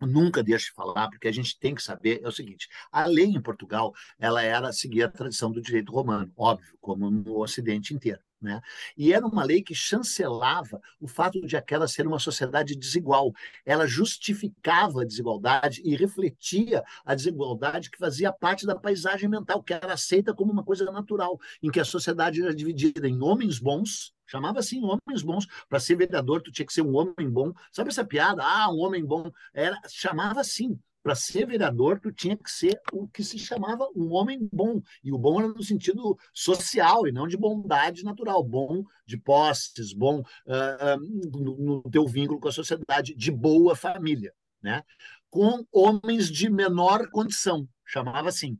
[0.00, 3.26] nunca deixo de falar, porque a gente tem que saber, é o seguinte, a lei
[3.26, 8.20] em Portugal, ela era seguir a tradição do direito romano, óbvio, como no Ocidente inteiro.
[8.44, 8.60] Né?
[8.94, 13.32] E era uma lei que chancelava o fato de aquela ser uma sociedade desigual.
[13.64, 19.72] Ela justificava a desigualdade e refletia a desigualdade que fazia parte da paisagem mental, que
[19.72, 24.12] era aceita como uma coisa natural, em que a sociedade era dividida em homens bons,
[24.26, 25.46] chamava assim homens bons.
[25.66, 27.50] Para ser vereador, tu tinha que ser um homem bom.
[27.72, 28.42] Sabe essa piada?
[28.44, 29.32] Ah, um homem bom.
[29.54, 34.10] Era, chamava assim para ser vereador, tu tinha que ser o que se chamava um
[34.14, 34.80] homem bom.
[35.04, 38.42] E o bom era no sentido social e não de bondade natural.
[38.42, 44.32] Bom de posses, bom uh, no, no teu vínculo com a sociedade, de boa família.
[44.62, 44.82] Né?
[45.28, 48.58] Com homens de menor condição, chamava assim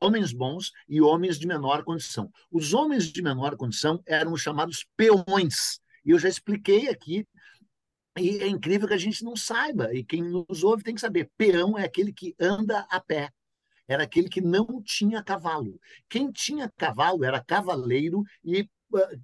[0.00, 2.28] homens bons e homens de menor condição.
[2.50, 5.80] Os homens de menor condição eram os chamados peões.
[6.04, 7.24] E eu já expliquei aqui
[8.16, 11.30] e é incrível que a gente não saiba, e quem nos ouve tem que saber:
[11.36, 13.30] peão é aquele que anda a pé,
[13.88, 15.80] era aquele que não tinha cavalo.
[16.08, 18.68] Quem tinha cavalo era cavaleiro e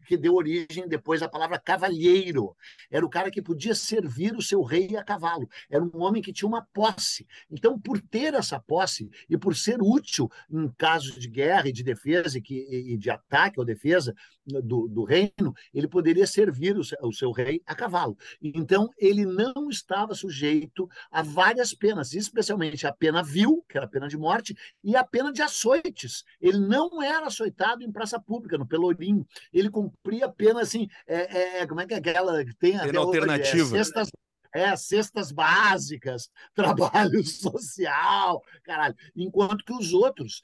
[0.07, 2.55] que deu origem depois à palavra cavalheiro.
[2.91, 5.49] Era o cara que podia servir o seu rei a cavalo.
[5.71, 7.27] Era um homem que tinha uma posse.
[7.51, 11.83] Então, por ter essa posse e por ser útil em casos de guerra e de
[11.83, 14.15] defesa e, que, e de ataque ou defesa
[14.47, 18.17] do, do reino, ele poderia servir o seu, o seu rei a cavalo.
[18.41, 23.89] Então, ele não estava sujeito a várias penas, especialmente a pena vil, que era a
[23.89, 26.25] pena de morte, e a pena de açoites.
[26.41, 31.67] Ele não era açoitado em praça pública, no Pelourinho ele cumpria pena assim, é, é,
[31.67, 33.77] como é que é aquela que tem pena alternativa.
[33.77, 34.09] é, cestas,
[34.55, 38.95] é, cestas básicas, trabalho social, caralho.
[39.15, 40.43] Enquanto que os outros,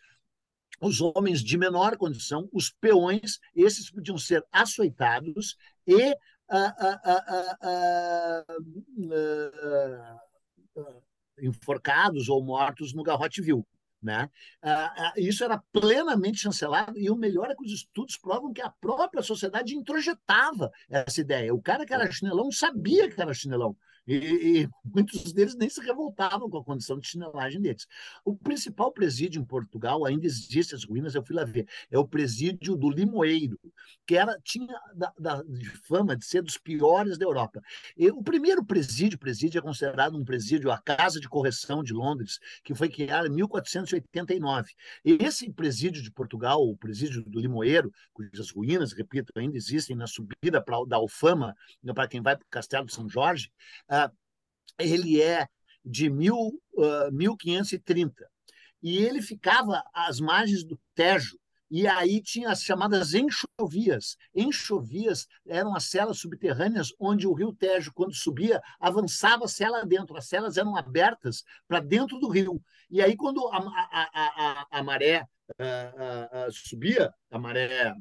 [0.81, 5.57] os homens de menor condição, os peões, esses podiam ser açoitados
[5.87, 6.17] e
[11.41, 13.67] enforcados ou mortos no garrote vil.
[14.01, 14.31] Né?
[14.63, 18.63] Ah, ah, isso era plenamente chancelado, e o melhor é que os estudos provam que
[18.63, 21.53] a própria sociedade introjetava essa ideia.
[21.53, 23.77] O cara que era chinelão sabia que era chinelão.
[24.09, 27.87] E, e, muitos deles nem se revoltavam com a condição de chinelagem deles.
[28.25, 32.09] O principal presídio em Portugal ainda existe, as ruínas, eu fui lá ver, é o
[32.09, 33.61] presídio do Limoeiro,
[34.07, 37.61] que era, tinha da, da, de fama de ser dos piores da Europa.
[37.99, 42.39] E o primeiro presídio, presídio é considerado um presídio, a Casa de Correção de Londres,
[42.65, 44.73] que foi criada em 1489.
[45.05, 50.07] E esse presídio de Portugal, o presídio do Limoeiro, cujas ruínas, repito, ainda existem na
[50.07, 51.55] subida pra, da Alfama,
[51.95, 53.53] para quem vai para o Castelo de São Jorge,
[54.07, 54.13] uh,
[54.79, 55.49] ele é
[55.85, 58.29] de mil, uh, 1530.
[58.83, 61.39] E ele ficava às margens do Tejo,
[61.71, 64.17] e aí tinha as chamadas enxovias.
[64.35, 70.17] Enxovias eram as celas subterrâneas onde o rio Tejo, quando subia, avançava a cela dentro.
[70.17, 72.63] As celas eram abertas para dentro do rio.
[72.91, 75.27] E aí, quando a, a, a, a maré
[75.61, 77.95] uh, uh, subia, a maré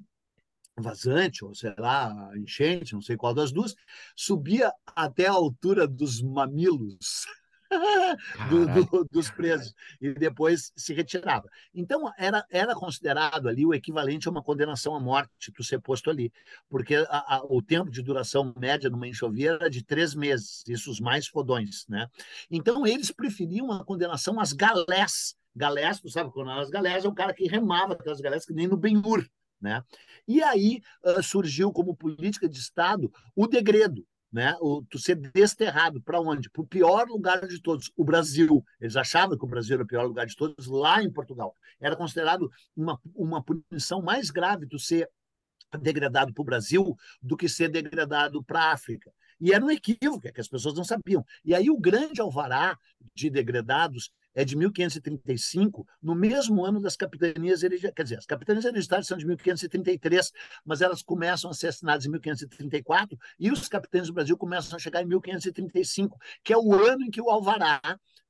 [0.79, 3.75] vazante, ou sei lá, enchente, não sei qual das duas,
[4.15, 7.25] subia até a altura dos mamilos.
[8.49, 11.49] do, do, dos presos e depois se retirava.
[11.73, 16.09] Então era, era considerado ali o equivalente a uma condenação à morte tu ser posto
[16.09, 16.31] ali,
[16.69, 20.89] porque a, a, o tempo de duração média numa enxovia era de três meses, isso
[20.89, 22.07] os mais fodões, né?
[22.49, 25.35] Então eles preferiam a condenação às galés.
[25.55, 28.67] Galés, tu sabe quando as galés é o cara que remava aquelas galés que nem
[28.67, 29.27] no Ben-Hur,
[29.59, 29.83] né?
[30.27, 34.55] E aí uh, surgiu como política de Estado o degredo, né?
[34.59, 36.49] O, tu ser desterrado para onde?
[36.49, 38.63] Para o pior lugar de todos, o Brasil.
[38.79, 41.55] Eles achavam que o Brasil era o pior lugar de todos, lá em Portugal.
[41.79, 45.09] Era considerado uma, uma punição mais grave tu ser
[45.79, 49.11] degradado para o Brasil do que ser degradado para a África.
[49.39, 51.23] E era um equívoco, é que as pessoas não sabiam.
[51.45, 52.77] E aí o grande alvará
[53.13, 57.95] de degradados é de 1535, no mesmo ano das capitanias hereditárias.
[57.95, 60.31] Quer dizer, as capitanias hereditárias são de 1533,
[60.63, 64.79] mas elas começam a ser assinadas em 1534 e os capitães do Brasil começam a
[64.79, 67.81] chegar em 1535, que é o ano em que o alvará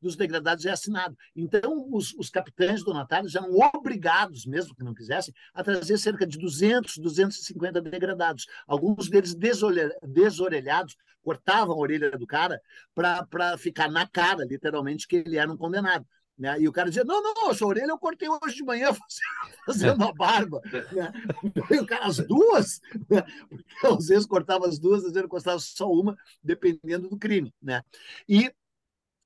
[0.02, 1.18] dos degradados é assinado.
[1.36, 6.38] Então, os, os capitães donatários eram obrigados, mesmo que não quisessem, a trazer cerca de
[6.38, 8.46] 200, 250 degradados.
[8.68, 12.62] Alguns deles desorelhados, cortavam a orelha do cara
[12.96, 16.06] para ficar na cara, literalmente, que ele era um condenado.
[16.38, 16.62] Né?
[16.62, 18.90] E o cara dizia: Não, não, essa orelha eu cortei hoje de manhã
[19.66, 20.62] fazendo a barba.
[20.92, 21.12] Né?
[21.72, 22.80] E o cara, as duas,
[23.10, 23.24] né?
[23.50, 27.54] porque às vezes cortava as duas, às vezes cortava só uma, dependendo do crime.
[27.62, 27.82] Né?
[28.30, 28.54] E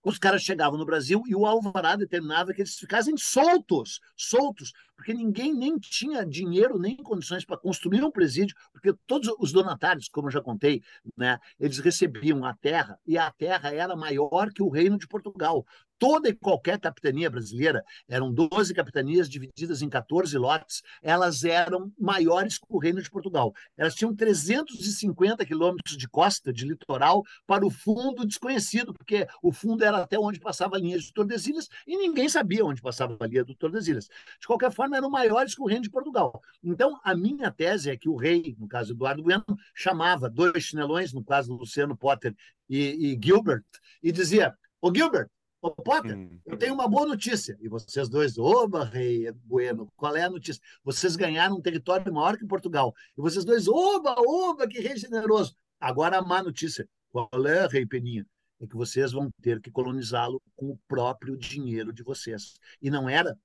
[0.03, 5.13] os caras chegavam no Brasil e o alvará determinava que eles ficassem soltos, soltos, porque
[5.13, 10.27] ninguém nem tinha dinheiro nem condições para construir um presídio, porque todos os donatários, como
[10.27, 10.81] eu já contei,
[11.15, 15.65] né, eles recebiam a terra e a terra era maior que o reino de Portugal
[16.01, 22.57] toda e qualquer capitania brasileira, eram 12 capitanias divididas em 14 lotes, elas eram maiores
[22.57, 23.53] que o Reino de Portugal.
[23.77, 29.83] Elas tinham 350 quilômetros de costa, de litoral, para o fundo desconhecido, porque o fundo
[29.83, 33.45] era até onde passava a linha de Tordesilhas e ninguém sabia onde passava a linha
[33.45, 34.09] do Tordesilhas.
[34.39, 36.41] De qualquer forma, eram maiores que o Reino de Portugal.
[36.63, 39.45] Então, a minha tese é que o rei, no caso Eduardo Bueno,
[39.75, 42.35] chamava dois chinelões, no caso Luciano Potter
[42.67, 43.63] e, e Gilbert,
[44.01, 45.29] e dizia: Ô Gilbert,
[45.61, 46.39] Ô, Potter, hum.
[46.43, 47.55] eu tenho uma boa notícia.
[47.61, 50.61] E vocês dois, oba, rei Bueno, qual é a notícia?
[50.83, 52.95] Vocês ganharam um território maior que Portugal.
[53.15, 55.55] E vocês dois, oba, oba, que rei generoso.
[55.79, 56.89] Agora a má notícia.
[57.11, 58.25] Qual é, rei Peninha?
[58.59, 62.55] É que vocês vão ter que colonizá-lo com o próprio dinheiro de vocês.
[62.81, 63.37] E não era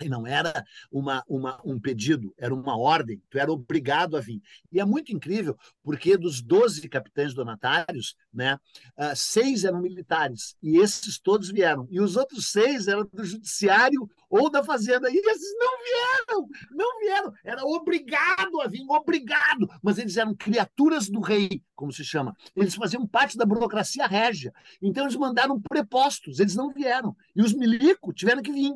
[0.00, 4.40] e não era uma, uma, um pedido, era uma ordem, tu era obrigado a vir.
[4.72, 8.58] E é muito incrível, porque dos 12 capitães donatários, né,
[8.98, 11.86] uh, seis eram militares, e esses todos vieram.
[11.90, 17.00] E os outros seis eram do judiciário ou da fazenda, e esses não vieram, não
[17.00, 17.32] vieram.
[17.44, 19.68] Era obrigado a vir, obrigado.
[19.82, 22.36] Mas eles eram criaturas do rei, como se chama.
[22.54, 24.52] Eles faziam parte da burocracia régia.
[24.80, 27.16] Então eles mandaram prepostos, eles não vieram.
[27.34, 28.72] E os milico tiveram que vir.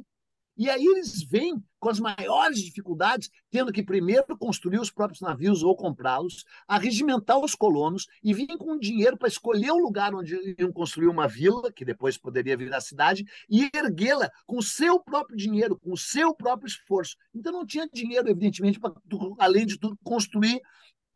[0.57, 5.63] E aí eles vêm com as maiores dificuldades, tendo que primeiro construir os próprios navios
[5.63, 10.73] ou comprá-los, arregimentar os colonos e vir com dinheiro para escolher o lugar onde iam
[10.73, 15.77] construir uma vila, que depois poderia virar cidade, e erguê-la com o seu próprio dinheiro,
[15.79, 17.17] com o seu próprio esforço.
[17.35, 18.95] Então não tinha dinheiro, evidentemente, para,
[19.39, 20.61] além de tudo, construir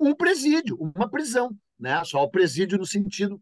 [0.01, 1.57] um presídio, uma prisão.
[1.79, 2.03] Né?
[2.05, 3.41] Só o presídio no sentido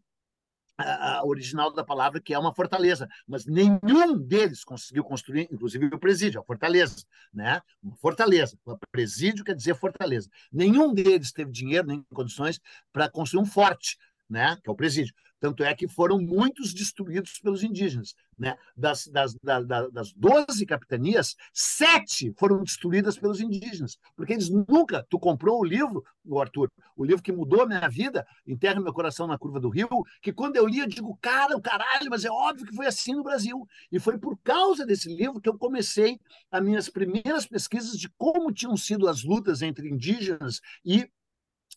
[0.77, 5.99] a, original da palavra, que é uma fortaleza, mas nenhum deles conseguiu construir, inclusive o
[5.99, 7.03] presídio, a fortaleza,
[7.33, 7.61] né?
[7.81, 8.57] Uma fortaleza.
[8.65, 10.29] O presídio quer dizer fortaleza.
[10.51, 12.59] Nenhum deles teve dinheiro nem condições
[12.93, 13.97] para construir um forte,
[14.29, 14.57] né?
[14.63, 15.13] Que é o presídio.
[15.39, 18.15] Tanto é que foram muitos destruídos pelos indígenas.
[18.37, 18.55] Né?
[18.75, 25.05] Das, das, das, das 12 capitanias, sete foram destruídas pelos indígenas, porque eles nunca.
[25.09, 26.03] Tu comprou o livro,
[26.39, 29.87] Arthur, o livro que mudou a minha vida, Enterra Meu Coração na Curva do Rio,
[30.21, 33.13] que quando eu li, eu digo, cara, o caralho, mas é óbvio que foi assim
[33.13, 33.67] no Brasil.
[33.91, 36.19] E foi por causa desse livro que eu comecei
[36.51, 41.09] as minhas primeiras pesquisas de como tinham sido as lutas entre indígenas e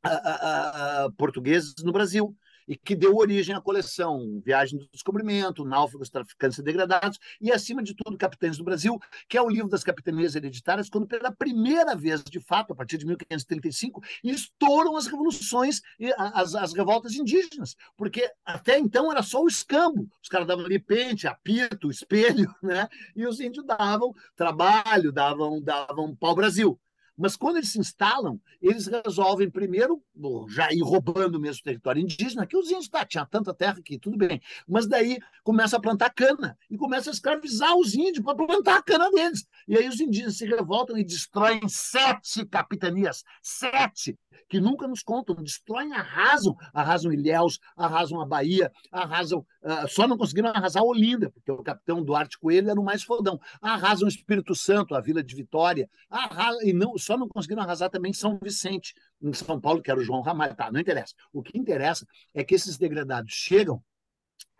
[0.02, 2.34] a, a, a, portugueses no Brasil
[2.70, 7.82] e que deu origem à coleção Viagem do Descobrimento, Náufragos, Traficantes e Degradados, e, acima
[7.82, 8.96] de tudo, Capitães do Brasil,
[9.28, 12.96] que é o livro das capitanias hereditárias, quando pela primeira vez, de fato, a partir
[12.96, 15.80] de 1535, estouram as revoluções
[16.16, 20.78] as, as revoltas indígenas, porque até então era só o escambo, os caras davam ali
[20.78, 22.88] pente, apito, espelho, né?
[23.16, 26.78] e os índios davam trabalho, davam, davam pau-brasil.
[27.20, 30.02] Mas quando eles se instalam, eles resolvem primeiro
[30.48, 33.98] já ir roubando mesmo o território indígena, que os índios tá, tinha tanta terra que
[33.98, 34.40] tudo bem.
[34.66, 38.82] Mas daí começa a plantar cana e começa a escravizar os índios para plantar a
[38.82, 39.46] cana deles.
[39.68, 44.18] E aí os indígenas se revoltam e destroem sete capitanias, sete
[44.48, 50.18] que nunca nos contam, destroem, arrasam, arrasam Ilhéus, arrasam a Bahia, arrasam, uh, só não
[50.18, 54.54] conseguiram arrasar Olinda, porque o capitão Duarte Coelho era o mais fodão, arrasam o Espírito
[54.54, 58.94] Santo, a Vila de Vitória, arrasam, e não, só não conseguiram arrasar também São Vicente,
[59.20, 61.12] em São Paulo, que era o João Ramalho, tá, não interessa.
[61.32, 63.82] O que interessa é que esses degradados chegam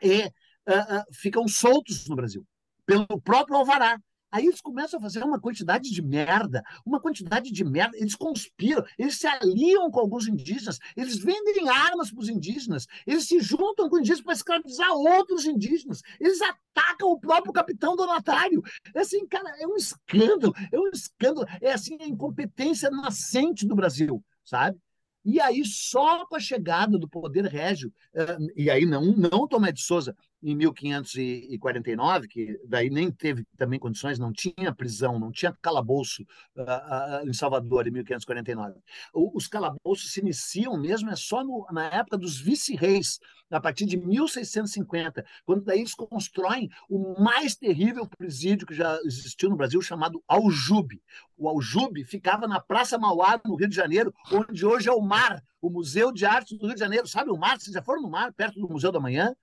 [0.03, 2.45] e uh, uh, ficam soltos no Brasil,
[2.85, 3.97] pelo próprio Alvará,
[4.31, 7.97] Aí eles começam a fazer uma quantidade de merda, uma quantidade de merda.
[7.97, 13.27] Eles conspiram, eles se aliam com alguns indígenas, eles vendem armas para os indígenas, eles
[13.27, 18.63] se juntam com indígenas para escravizar outros indígenas, eles atacam o próprio capitão donatário.
[18.95, 21.47] É assim, cara, é um escândalo, é um escândalo.
[21.61, 24.79] É assim a incompetência nascente do Brasil, sabe?
[25.25, 29.71] E aí, só com a chegada do poder régio, eh, e aí não, não Tomé
[29.71, 35.57] de Souza, em 1549, que daí nem teve também condições, não tinha prisão, não tinha
[35.61, 36.23] calabouço
[36.57, 36.63] uh,
[37.25, 38.81] uh, em Salvador, em 1549.
[39.13, 43.21] O, os calabouços se iniciam mesmo é só no, na época dos vice-reis,
[43.51, 49.51] a partir de 1650, quando daí eles constroem o mais terrível presídio que já existiu
[49.51, 51.03] no Brasil, chamado Aljube.
[51.37, 55.43] O Aljube ficava na Praça Mauá, no Rio de Janeiro, onde hoje é o MAR,
[55.61, 57.07] o Museu de Arte do Rio de Janeiro.
[57.07, 57.61] Sabe o MAR?
[57.61, 59.35] Vocês já foram no MAR, perto do Museu da Manhã?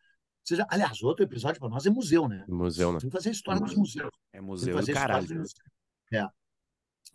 [0.47, 2.45] Seja, aliás, outro episódio para nós é museu, né?
[2.47, 2.99] Museu, né?
[3.01, 4.09] Tem que fazer a história dos museus.
[4.31, 5.43] É museu do caralho.
[6.13, 6.25] É.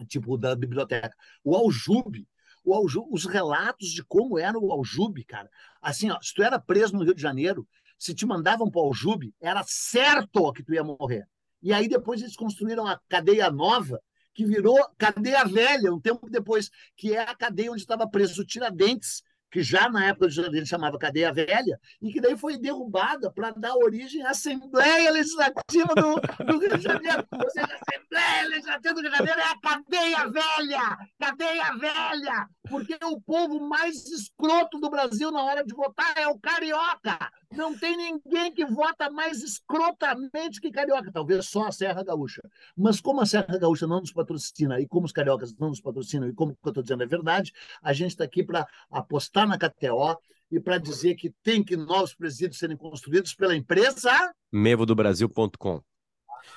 [0.04, 1.16] Tipo, da biblioteca.
[1.42, 2.28] O Aljube,
[2.62, 5.48] o Aljube, os relatos de como era o Aljube, cara.
[5.80, 7.66] Assim, ó, se tu era preso no Rio de Janeiro,
[7.98, 11.26] se te mandavam para o Aljube, era certo que tu ia morrer.
[11.62, 13.98] E aí depois eles construíram a cadeia nova,
[14.34, 18.44] que virou cadeia velha, um tempo depois, que é a cadeia onde estava preso o
[18.44, 19.22] Tiradentes,
[19.52, 23.50] que já na época do Jurandir chamava Cadeia Velha, e que daí foi derrubada para
[23.50, 26.14] dar origem à Assembleia Legislativa do,
[26.46, 27.28] do, Rio de Janeiro.
[27.30, 30.98] Ou seja, a Assembleia Legislativa do Rio de Janeiro é a Cadeia Velha!
[31.20, 32.48] Cadeia Velha!
[32.72, 37.18] Porque o povo mais escroto do Brasil na hora de votar é o carioca.
[37.50, 42.40] Não tem ninguém que vota mais escrotamente que carioca, talvez só a Serra Gaúcha.
[42.74, 46.26] Mas como a Serra Gaúcha não nos patrocina e como os cariocas não nos patrocinam
[46.26, 47.52] e como eu estou dizendo é verdade,
[47.82, 50.18] a gente está aqui para apostar na KTO
[50.50, 55.82] e para dizer que tem que novos presídios serem construídos pela empresa mevodobrasil.com.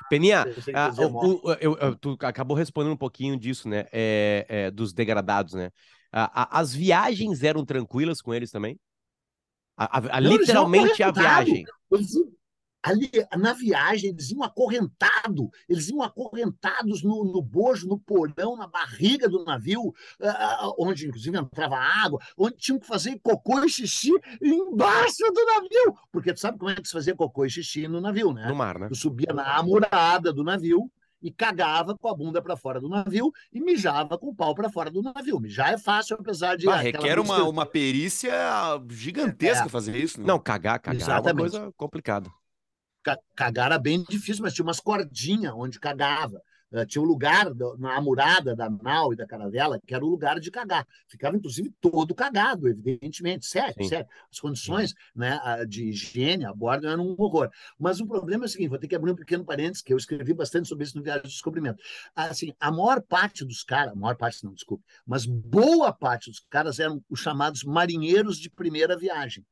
[0.09, 3.85] Peninha, ah, o, o, eu, eu, tu acabou respondendo um pouquinho disso, né?
[3.91, 5.71] É, é, dos degradados, né?
[6.17, 8.79] as viagens eram tranquilas com eles também?
[9.75, 11.65] A, a, a literalmente a viagem.
[12.85, 18.67] Ali, na viagem, eles iam acorrentado, eles iam acorrentados no, no bojo, no porão, na
[18.67, 24.11] barriga do navio, uh, onde inclusive entrava água, onde tinham que fazer cocô e xixi
[24.39, 25.97] embaixo do navio.
[26.11, 28.47] Porque tu sabe como é que se fazia cocô e xixi no navio, né?
[28.47, 28.87] No mar, né?
[28.87, 30.87] Tu subia na amurada do navio,
[31.25, 34.69] e cagava com a bunda para fora do navio e mijava com o pau para
[34.69, 35.39] fora do navio.
[35.39, 36.69] Mijar é fácil, apesar de.
[36.69, 38.31] Ah, requer uma, uma perícia
[38.91, 39.69] gigantesca é.
[39.69, 40.19] fazer isso.
[40.19, 40.27] Né?
[40.27, 41.29] Não, cagar, cagar Exatamente.
[41.29, 42.29] é uma coisa complicada.
[43.35, 46.41] Cagar era bem difícil, mas tinha umas cordinhas onde cagava.
[46.71, 50.39] Uh, tinha um lugar na amurada da nau e da caravela que era o lugar
[50.39, 50.85] de cagar.
[51.07, 53.45] Ficava, inclusive, todo cagado, evidentemente.
[53.45, 53.87] Sério, Sim.
[53.87, 54.07] sério.
[54.31, 57.49] As condições né, de higiene a bordo eram um horror.
[57.79, 59.97] Mas o problema é o seguinte: vou ter que abrir um pequeno parênteses, que eu
[59.97, 61.81] escrevi bastante sobre isso no Viagem de Descobrimento.
[62.15, 66.39] Assim, a maior parte dos caras, a maior parte não, desculpe, mas boa parte dos
[66.49, 69.45] caras eram os chamados marinheiros de primeira viagem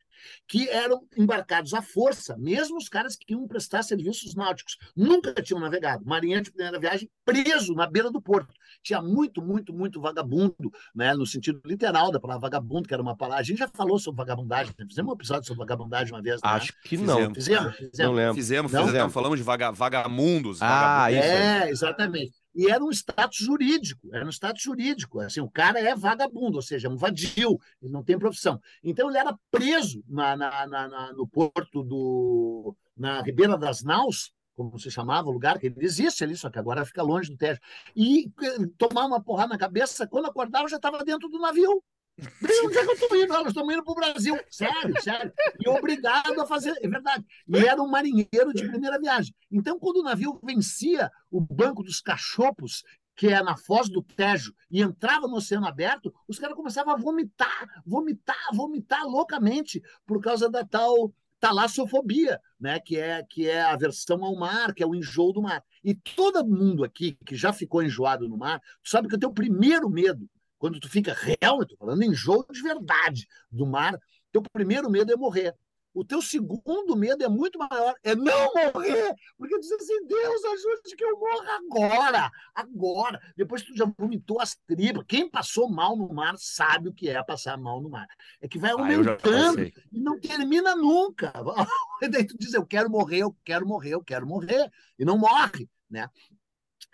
[0.47, 4.77] que eram embarcados à força, mesmo os caras que iam prestar serviços náuticos.
[4.95, 6.05] Nunca tinham navegado.
[6.05, 8.53] Marinheiro de primeira viagem preso na beira do porto.
[8.81, 13.15] Tinha muito, muito, muito vagabundo, né, no sentido literal da palavra vagabundo, que era uma
[13.15, 13.41] palavra.
[13.41, 14.85] A gente já falou sobre vagabundagem, né?
[14.87, 16.41] fizemos um episódio sobre vagabundagem uma vez.
[16.41, 16.49] Né?
[16.49, 17.33] Acho que não.
[17.33, 17.97] Fizemos, fizemos.
[17.97, 18.35] Não lembro.
[18.35, 18.85] Fizemos, não?
[18.85, 19.13] fizemos.
[19.13, 20.61] Falamos de vaga, vagamundos.
[20.61, 21.25] Ah, vagamundos.
[21.25, 21.33] isso.
[21.33, 25.19] É, exatamente e era um status jurídico, era um status jurídico.
[25.19, 28.59] Assim, o cara é vagabundo, ou seja, é um vadio, ele não tem profissão.
[28.83, 32.75] Então ele era preso na, na, na, no porto do.
[32.95, 36.59] na Ribeira das Naus, como se chamava o lugar, que ele existe ali, só que
[36.59, 37.59] agora fica longe do Tejo.
[37.95, 41.83] E eh, tomar uma porrada na cabeça, quando acordava, já estava dentro do navio.
[42.19, 43.33] Onde é que eu estou indo?
[43.33, 44.39] Nós estamos indo para o Brasil.
[44.49, 45.33] Sério, sério.
[45.59, 46.75] E obrigado a fazer.
[46.81, 47.25] É verdade.
[47.47, 49.33] E era um marinheiro de primeira viagem.
[49.51, 52.83] Então, quando o navio vencia o Banco dos Cachopos,
[53.15, 56.97] que é na foz do Tejo, e entrava no oceano aberto, os caras começavam a
[56.97, 62.79] vomitar, vomitar, vomitar loucamente por causa da tal talassofobia, né?
[62.79, 65.61] que, é, que é a aversão ao mar, que é o enjoo do mar.
[65.83, 69.89] E todo mundo aqui que já ficou enjoado no mar, sabe que o teu primeiro
[69.89, 70.29] medo
[70.63, 73.99] quando tu fica real, eu estou falando em jogo de verdade do mar,
[74.31, 75.53] teu primeiro medo é morrer.
[75.93, 80.45] O teu segundo medo é muito maior, é não morrer, porque tu diz assim, Deus
[80.45, 83.21] ajude que eu morra agora, agora.
[83.35, 87.09] Depois que tu já vomitou as tripas, quem passou mal no mar sabe o que
[87.09, 88.07] é passar mal no mar.
[88.39, 91.33] É que vai ah, aumentando ah, e não termina nunca.
[92.01, 95.17] E daí tu diz, eu quero morrer, eu quero morrer, eu quero morrer, e não
[95.17, 96.09] morre, né?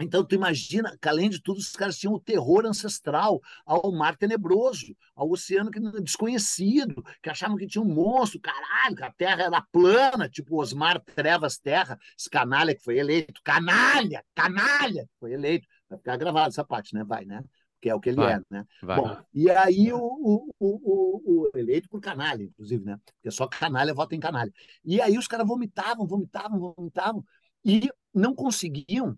[0.02, 4.16] Então, tu imagina que, além de tudo, os caras tinham o terror ancestral ao mar
[4.16, 9.43] tenebroso, ao oceano que, desconhecido, que achavam que tinha um monstro, caralho, que a terra
[9.43, 15.34] era plana, tipo Osmar Trevas Terra, esse canalha que foi eleito, canalha, canalha, que foi
[15.34, 15.68] eleito.
[15.89, 17.04] Vai ficar gravado essa parte, né?
[17.04, 17.43] Vai, né?
[17.82, 18.66] Que é o que ele vai, é, né?
[18.82, 19.02] Vai.
[19.02, 22.97] Bom, e aí o, o, o, o, eleito por canalha, inclusive, né?
[23.06, 24.52] Porque só canalha vota em canalha.
[24.84, 27.24] E aí os caras vomitavam, vomitavam, vomitavam,
[27.66, 29.18] e não conseguiam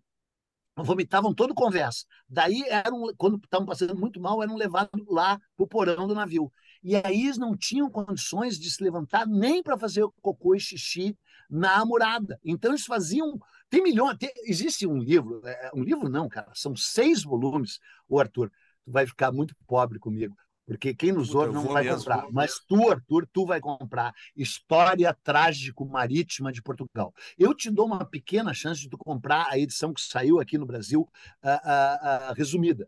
[0.76, 2.06] vomitavam todo conversa.
[2.30, 6.52] Daí, eram, quando estavam passando muito mal, eram levados lá para o porão do navio.
[6.84, 11.18] E aí eles não tinham condições de se levantar nem para fazer cocô e xixi
[11.50, 12.40] na amurada.
[12.44, 13.40] Então eles faziam.
[13.70, 14.18] Tem milhões.
[14.18, 17.80] Tem, existe um livro, é, um livro não, cara, são seis volumes.
[18.08, 18.50] O Arthur,
[18.84, 20.36] tu vai ficar muito pobre comigo.
[20.72, 21.98] Porque quem nos ouve não vai mesmo.
[21.98, 22.32] comprar.
[22.32, 27.14] Mas tu, Arthur, tu vai comprar História Trágico-Marítima de Portugal.
[27.38, 30.66] Eu te dou uma pequena chance de tu comprar a edição que saiu aqui no
[30.66, 31.06] Brasil,
[31.42, 32.88] a, a, a resumida,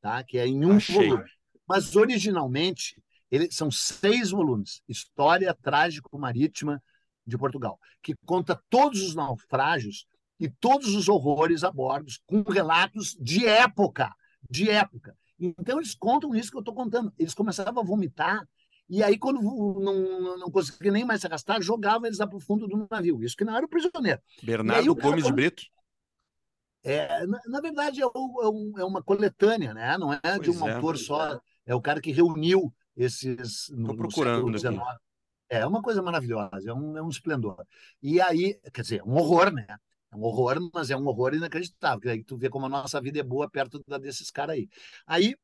[0.00, 0.24] tá?
[0.24, 1.08] que é em um Achei.
[1.08, 1.30] volume.
[1.68, 3.00] Mas originalmente
[3.30, 4.82] ele, são seis volumes.
[4.88, 6.82] História Trágico-Marítima
[7.24, 10.04] de Portugal, que conta todos os naufrágios
[10.40, 14.12] e todos os horrores a bordo, com relatos de época,
[14.50, 15.16] de época.
[15.40, 17.12] Então, eles contam isso que eu estou contando.
[17.18, 18.46] Eles começavam a vomitar,
[18.90, 22.40] e aí, quando não, não conseguia nem mais se arrastar, jogavam eles lá para o
[22.40, 23.22] fundo do navio.
[23.22, 24.20] Isso que não era o prisioneiro.
[24.42, 25.62] Bernardo Gomes de Brito?
[26.82, 28.10] É, na, na verdade, é, o,
[28.76, 29.96] é, é, uma coletânea, né?
[29.96, 30.74] não é pois de um é.
[30.74, 31.40] autor só.
[31.64, 33.68] É o cara que reuniu esses.
[33.68, 34.50] Estou procurando.
[34.50, 34.82] No
[35.48, 37.64] é uma coisa maravilhosa, é um, é um esplendor.
[38.00, 39.66] E aí, quer dizer, um horror, né?
[40.12, 42.10] É um horror, mas é um horror inacreditável.
[42.10, 44.68] Aí tu vê como a nossa vida é boa perto da desses caras aí.
[45.06, 45.36] Aí,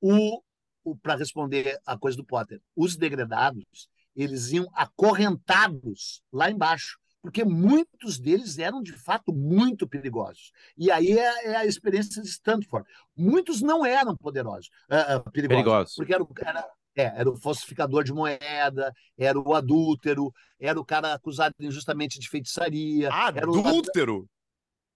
[0.00, 0.40] o,
[0.84, 7.44] o para responder a coisa do Potter, os degradados, eles iam acorrentados lá embaixo, porque
[7.44, 10.52] muitos deles eram de fato muito perigosos.
[10.78, 12.88] E aí é, é a experiência de Stanford.
[13.16, 18.12] Muitos não eram poderosos, uh, perigosos, perigosos, porque era, era, é, era o falsificador de
[18.12, 23.12] moeda, era o adúltero, era o cara acusado injustamente de feitiçaria.
[23.12, 24.22] Adúltero?
[24.22, 24.28] O...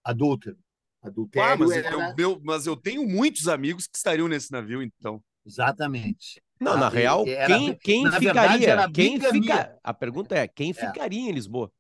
[0.02, 0.58] Adúltero.
[1.02, 1.90] Adultério ah, mas, era...
[1.90, 5.22] eu, meu, mas eu tenho muitos amigos que estariam nesse navio, então.
[5.46, 6.42] Exatamente.
[6.60, 8.58] Não, na real, era, quem, quem ficaria?
[8.58, 9.78] Verdade, quem fica...
[9.82, 10.74] A pergunta é, quem é.
[10.74, 11.30] ficaria é.
[11.30, 11.72] em Lisboa?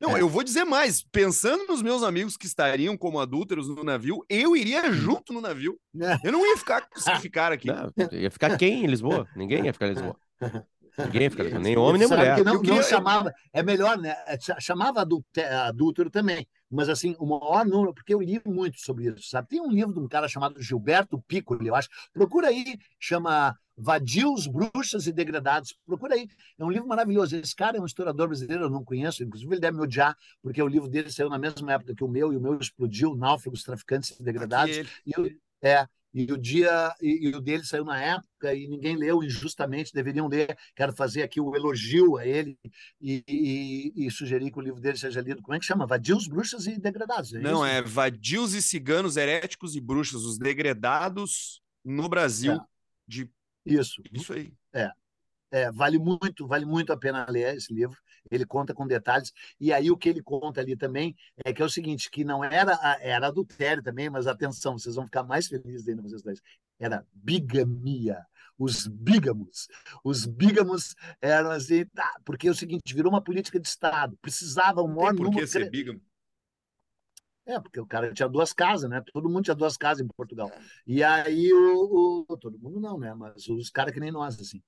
[0.00, 0.20] Não, é.
[0.20, 1.02] eu vou dizer mais.
[1.02, 5.78] Pensando nos meus amigos que estariam como adúlteros no navio, eu iria junto no navio.
[6.00, 6.18] É.
[6.22, 7.68] Eu não ia ficar com esse cara aqui.
[7.68, 9.26] Não, ia ficar quem em Lisboa?
[9.34, 10.16] Ninguém ia ficar em Lisboa.
[10.98, 11.58] Ninguém em Lisboa.
[11.58, 12.44] Nem homem, nem mulher.
[12.44, 14.16] Não, não, chamava, é melhor, né?
[14.26, 16.46] É, chamava adúltero também.
[16.70, 19.48] Mas, assim, o maior número, porque eu li muito sobre isso, sabe?
[19.48, 21.88] Tem um livro de um cara chamado Gilberto Piccoli, eu acho.
[22.12, 25.76] Procura aí, chama Vadios, Bruxas e Degradados.
[25.86, 26.26] Procura aí.
[26.58, 27.36] É um livro maravilhoso.
[27.36, 29.22] Esse cara é um historiador brasileiro, eu não conheço.
[29.22, 32.08] Inclusive, ele deve me odiar, porque o livro dele saiu na mesma época que o
[32.08, 34.76] meu, e o meu explodiu, Náufragos, Traficantes e Degradados.
[35.06, 35.30] E eu,
[35.62, 35.86] é,
[36.18, 40.26] e o dia e, e, o dele saiu na época e ninguém leu injustamente, deveriam
[40.26, 40.56] ler.
[40.74, 42.58] Quero fazer aqui o elogio a ele
[42.98, 45.42] e, e, e, sugerir que o livro dele seja lido.
[45.42, 45.86] Como é que chama?
[45.86, 47.34] Vadios, Bruxas e Degradados.
[47.34, 52.54] É Não, é Vadios e Ciganos, Heréticos e Bruxas, os Degradados no Brasil.
[52.54, 52.60] É.
[53.06, 53.30] De
[53.66, 54.02] isso.
[54.10, 54.50] Isso aí.
[54.72, 54.90] É.
[55.50, 57.96] É, vale muito, vale muito a pena ler esse livro.
[58.30, 59.32] Ele conta com detalhes.
[59.60, 62.42] E aí o que ele conta ali também é que é o seguinte, que não
[62.44, 66.40] era era adultério também, mas atenção, vocês vão ficar mais felizes ainda vocês dois.
[66.78, 68.24] Era bigamia.
[68.58, 69.68] Os bígamos.
[70.02, 74.16] Os bígamos eram assim, tá, porque é o seguinte, virou uma política de Estado.
[74.22, 75.32] Precisava um maior número...
[75.32, 76.00] Por que ser bígamo?
[77.46, 79.00] É, porque o cara tinha duas casas, né?
[79.12, 80.50] Todo mundo tinha duas casas em Portugal.
[80.84, 83.14] E aí o, o todo mundo não, né?
[83.14, 84.60] Mas os caras que nem nós assim.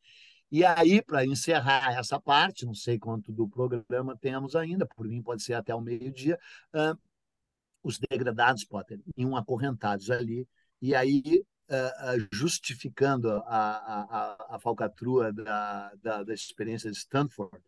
[0.51, 5.23] E aí, para encerrar essa parte, não sei quanto do programa temos ainda, por mim
[5.23, 6.39] pode ser até o meio-dia,
[6.75, 6.99] uh,
[7.83, 10.49] os degradados, Potter, iam acorrentados ali,
[10.81, 17.63] e aí uh, uh, justificando a, a, a, falcatrua da, da, da experiência de Stanford,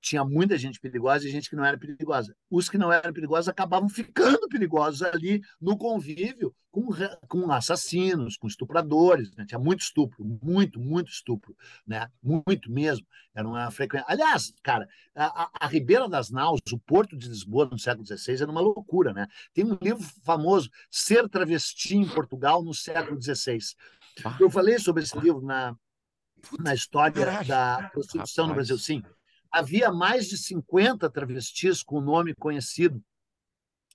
[0.00, 2.34] tinha muita gente perigosa e gente que não era perigosa.
[2.50, 6.88] Os que não eram perigosos acabavam ficando perigosos ali no convívio com,
[7.28, 9.34] com assassinos, com estupradores.
[9.34, 9.44] Né?
[9.46, 12.08] Tinha muito estupro, muito, muito estupro, né?
[12.22, 13.06] muito mesmo.
[13.34, 14.06] Era uma frequência.
[14.08, 18.50] Aliás, cara, a, a, Ribeira das Naus, o Porto de Lisboa no século XVI, era
[18.50, 19.12] uma loucura.
[19.12, 19.26] Né?
[19.52, 23.58] Tem um livro famoso, Ser Travesti em Portugal no século XVI.
[24.40, 25.76] Eu falei sobre esse livro na,
[26.58, 29.02] na história da prostituição no Brasil, sim
[29.50, 33.02] havia mais de 50 travestis com nome conhecido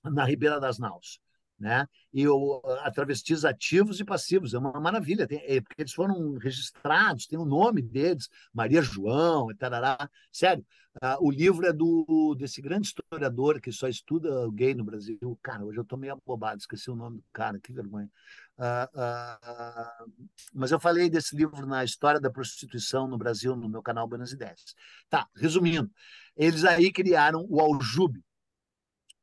[0.02, 1.20] na Ribeira das Naus.
[1.64, 1.88] Né?
[2.12, 6.36] E o, a travestis ativos e passivos, é uma maravilha, tem, é, porque eles foram
[6.36, 10.10] registrados, tem o nome deles, Maria João, tarará.
[10.30, 10.62] Sério,
[10.96, 15.38] uh, o livro é do desse grande historiador que só estuda gay no Brasil.
[15.42, 18.10] Cara, hoje eu estou meio abobado, esqueci o nome do cara, que vergonha.
[18.58, 20.12] Uh, uh,
[20.52, 24.32] mas eu falei desse livro na história da prostituição no Brasil, no meu canal Buenas
[24.32, 24.74] Ideias.
[25.08, 25.90] Tá, resumindo,
[26.36, 28.22] eles aí criaram o Aljube.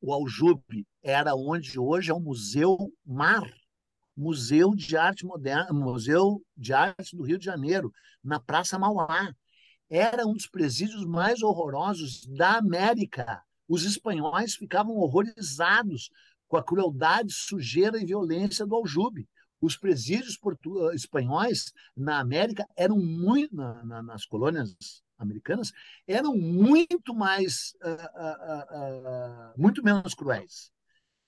[0.04, 3.48] O Aljube era onde hoje é o Museu Mar,
[4.16, 7.92] Museu de Arte Moderna, Museu de Arte do Rio de Janeiro,
[8.22, 9.32] na Praça Mauá.
[9.88, 13.44] Era um dos presídios mais horrorosos da América.
[13.68, 16.10] Os espanhóis ficavam horrorizados
[16.48, 19.28] com a crueldade, sujeira e violência do aljube.
[19.60, 20.36] Os presídios
[20.94, 24.74] espanhóis na América eram muito, na, na, nas colônias
[25.22, 25.72] americanas,
[26.06, 30.70] eram muito mais, uh, uh, uh, muito menos cruéis.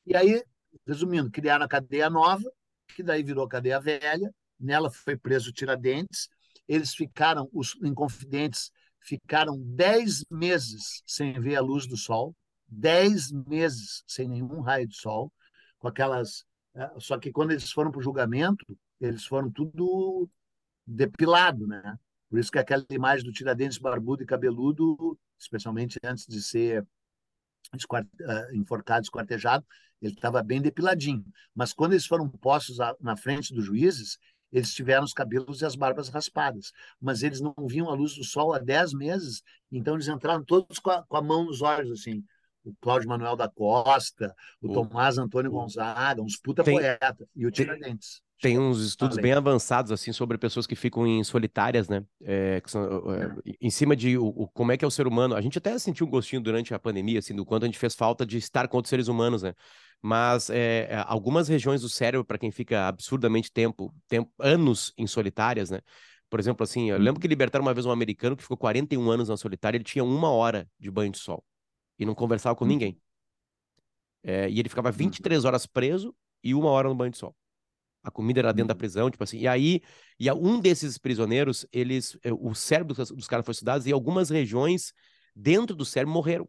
[0.06, 0.42] E aí,
[0.86, 2.50] resumindo, criaram a cadeia nova,
[2.94, 6.28] que daí virou cadeia velha, nela foi preso Tiradentes,
[6.68, 8.70] eles ficaram, os inconfidentes
[9.00, 12.34] ficaram dez meses sem ver a luz do sol,
[12.66, 15.32] dez meses sem nenhum raio de sol,
[15.78, 16.44] com aquelas.
[16.74, 18.64] É, só que quando eles foram para o julgamento,
[19.00, 20.28] eles foram tudo
[20.86, 21.96] depilado, né?
[22.34, 26.84] Por isso que aquela imagem do Tiradentes barbudo e cabeludo, especialmente antes de ser
[27.72, 29.64] é, enforcado, esquartejado,
[30.02, 31.24] ele estava bem depiladinho.
[31.54, 34.18] Mas quando eles foram postos na frente dos juízes,
[34.50, 36.72] eles tiveram os cabelos e as barbas raspadas.
[37.00, 40.80] Mas eles não viam a luz do sol há dez meses, então eles entraram todos
[40.80, 42.24] com a, com a mão nos olhos, assim
[42.64, 47.50] o Cláudio Manuel da Costa, o, Tomás Antônio Gonzaga, uns puta tem, poeta, e o
[47.50, 48.22] Tiradentes.
[48.44, 52.04] Tem uns estudos bem avançados, assim, sobre pessoas que ficam em solitárias, né?
[52.22, 53.54] É, são, é, é.
[53.58, 55.34] Em cima de o, o, como é que é o ser humano.
[55.34, 57.94] A gente até sentiu um gostinho durante a pandemia, assim, do quanto a gente fez
[57.94, 59.54] falta de estar com outros seres humanos, né?
[60.02, 65.06] Mas é, é algumas regiões do cérebro, para quem fica absurdamente tempo, tempo, anos em
[65.06, 65.80] solitárias, né?
[66.28, 69.30] Por exemplo, assim, eu lembro que libertaram uma vez um americano que ficou 41 anos
[69.30, 71.42] na solitária, ele tinha uma hora de banho de sol
[71.98, 72.72] e não conversava com uhum.
[72.72, 73.00] ninguém.
[74.22, 75.48] É, e ele ficava 23 uhum.
[75.48, 77.34] horas preso e uma hora no banho de sol.
[78.04, 78.78] A comida era dentro da uhum.
[78.78, 79.38] prisão, tipo assim.
[79.38, 79.80] E aí,
[80.20, 84.28] e um desses prisioneiros, eles, é, o cérebro dos, dos caras foi estudado e algumas
[84.30, 84.92] regiões
[85.34, 86.48] dentro do cérebro morreram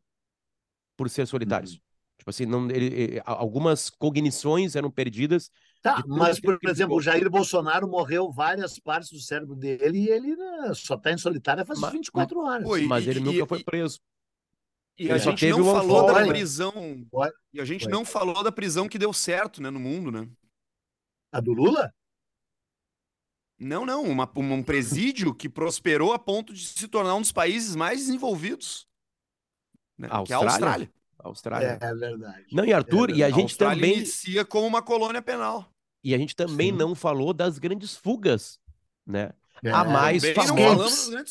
[0.98, 1.74] por ser solitários.
[1.74, 1.80] Uhum.
[2.18, 5.50] Tipo assim, não, ele, algumas cognições eram perdidas.
[5.82, 10.36] Tá, mas, por exemplo, o Jair Bolsonaro morreu várias partes do cérebro dele e ele
[10.36, 12.82] né, só está em solitária faz mas, 24 horas.
[12.88, 14.00] mas ele e, nunca foi preso.
[14.98, 17.06] E a gente não falou da prisão.
[17.54, 20.28] E a gente não falou da prisão que deu certo, né, no mundo, né?
[21.32, 21.94] A do Lula?
[23.58, 27.76] Não, não, uma, um presídio que prosperou a ponto de se tornar um dos países
[27.76, 28.88] mais desenvolvidos.
[29.98, 30.08] Né?
[30.12, 30.26] Austrália?
[30.26, 30.94] Que é a Austrália.
[31.20, 31.80] Austrália.
[31.82, 32.46] É, é verdade.
[32.52, 35.70] Não, e Arthur, é e a gente a também inicia como uma colônia penal.
[36.04, 36.78] E a gente também Sim.
[36.78, 38.60] não falou das grandes fugas,
[39.06, 39.32] né?
[39.64, 41.26] É, a mais famosa.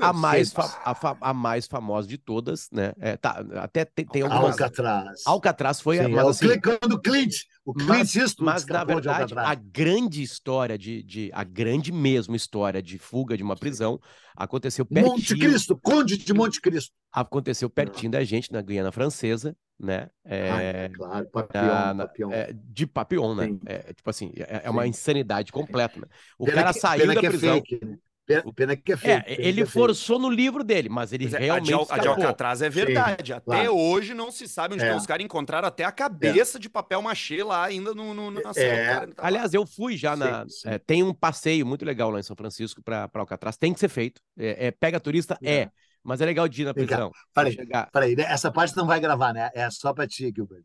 [0.00, 2.92] A mais, fa a, a, mais famosa de todas, né?
[2.98, 4.60] É, tá, até tem, tem algumas.
[4.60, 5.22] Alcatraz.
[5.24, 6.08] Alcatraz foi Sim, a.
[6.08, 6.46] Mas, assim,
[6.92, 7.44] o Clint.
[7.68, 11.30] O Clint mas, mas na verdade, a grande história de, de.
[11.34, 14.00] A grande mesmo história de fuga de uma prisão
[14.34, 15.12] aconteceu pertinho.
[15.12, 16.94] Monte Cristo, Conde de Monte Cristo.
[17.12, 20.08] Aconteceu pertinho da gente, na Guiana Francesa, né?
[20.24, 22.32] É, ah, é claro, Papillon, na, Papillon.
[22.32, 23.58] É, de Papillon, né?
[23.66, 26.00] É, tipo assim, é, é, uma insanidade completa.
[26.00, 26.06] Né?
[26.38, 27.54] O pena cara que, saiu da prisão.
[27.56, 27.98] Fake, né?
[28.28, 29.22] Pena, pena que é feio.
[29.26, 31.72] É, ele é forçou no livro dele, mas ele mas é, realmente.
[31.72, 33.28] A de, a de Alcatraz é verdade.
[33.28, 33.74] Sim, até claro.
[33.74, 34.86] hoje não se sabe onde é.
[34.86, 34.98] estão.
[34.98, 36.60] Os caras encontraram até a cabeça é.
[36.60, 39.06] de papel machê lá ainda no, no, na é.
[39.06, 40.46] Tá Aliás, eu fui já sim, na.
[40.46, 40.68] Sim.
[40.68, 43.56] É, tem um passeio muito legal lá em São Francisco para Alcatraz.
[43.56, 44.20] Tem que ser feito.
[44.36, 45.38] É, pega turista?
[45.42, 45.70] É.
[46.04, 47.10] Mas é legal de ir na prisão.
[47.34, 47.56] Peraí,
[47.90, 48.24] peraí, né?
[48.24, 49.50] essa parte não vai gravar, né?
[49.54, 50.64] É só para ti, Gilbert.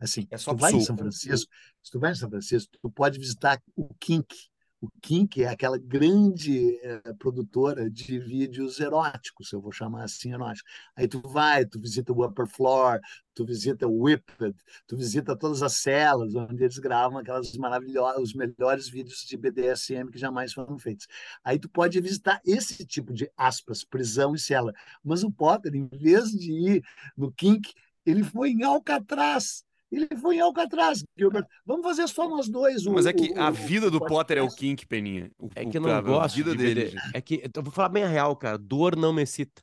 [0.00, 1.48] Assim, é só tu vai em São Francisco,
[1.82, 4.34] se tu vai em São Francisco, tu pode visitar o Kink,
[4.82, 10.68] o Kink é aquela grande é, produtora de vídeos eróticos, eu vou chamar assim eróticos.
[10.96, 12.98] Aí tu vai, tu visita o Upper Floor,
[13.32, 14.56] tu visita o Whipped,
[14.88, 20.10] tu visita todas as celas onde eles gravam aquelas maravilhosas, os melhores vídeos de BDSM
[20.10, 21.06] que jamais foram feitos.
[21.44, 24.72] Aí tu pode visitar esse tipo de aspas, prisão e cela.
[25.04, 26.84] Mas o Potter, em vez de ir
[27.16, 27.72] no Kink,
[28.04, 31.46] ele foi em Alcatraz ele foi em Alcatraz, Gilbert.
[31.66, 32.86] Vamos fazer só nós dois.
[32.86, 35.30] O, Mas é que o, a vida do Potter é o Kink, Peninha.
[35.38, 36.96] O, é que eu não gosto vida de dele.
[37.12, 38.56] É que, eu vou falar bem a real, cara.
[38.56, 39.62] Dor não me excita.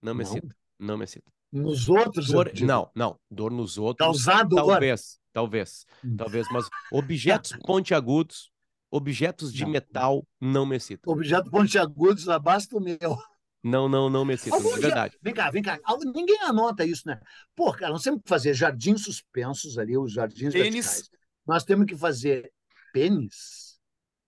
[0.00, 0.56] Não me excita.
[0.78, 1.30] Não me excita.
[1.52, 2.28] Nos outros?
[2.28, 3.18] Dor, não, não.
[3.28, 4.06] Dor nos outros.
[4.06, 5.84] Causado Talvez, talvez.
[6.04, 6.16] Hum.
[6.16, 6.46] Talvez.
[6.52, 8.52] Mas objetos pontiagudos,
[8.88, 9.70] objetos de não.
[9.70, 11.12] metal, não me excitam.
[11.12, 13.18] Objeto pontiagudos, basta o meu.
[13.62, 15.18] Não, não, não me excita, é verdade.
[15.20, 15.78] Vem cá, vem cá.
[16.14, 17.20] Ninguém anota isso, né?
[17.54, 20.86] Pô, cara, nós temos que fazer jardins suspensos ali, os jardins pênis.
[20.86, 21.10] verticais.
[21.46, 22.50] Nós temos que fazer
[22.92, 23.78] pênis.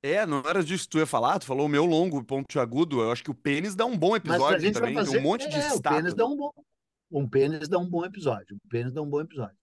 [0.02, 3.00] É, não era disso que tu ia falar, tu falou o meu longo, ponto agudo.
[3.00, 5.12] Eu acho que o pênis dá um bom episódio também, fazer...
[5.12, 6.52] tem um monte de é, O pênis dá um bom.
[7.10, 8.56] Um pênis dá um bom episódio.
[8.56, 9.56] Um pênis dá um bom episódio.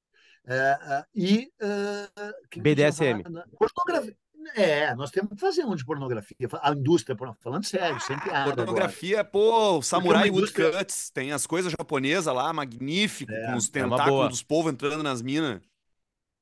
[0.48, 1.52] É, uh, e.
[1.62, 3.22] Uh, BDSM.
[3.58, 4.16] Pornografia.
[4.56, 6.36] É, nós temos que fazer um de pornografia.
[6.62, 8.46] A indústria, falando sério, sempre há.
[8.46, 9.32] Pornografia, agora.
[9.32, 10.68] pô, Samurai indústria...
[10.68, 14.72] Woodcuts, tem as coisas japonesas lá, magnífico, é, com os é tentáculos é dos povos
[14.72, 15.62] entrando nas minas.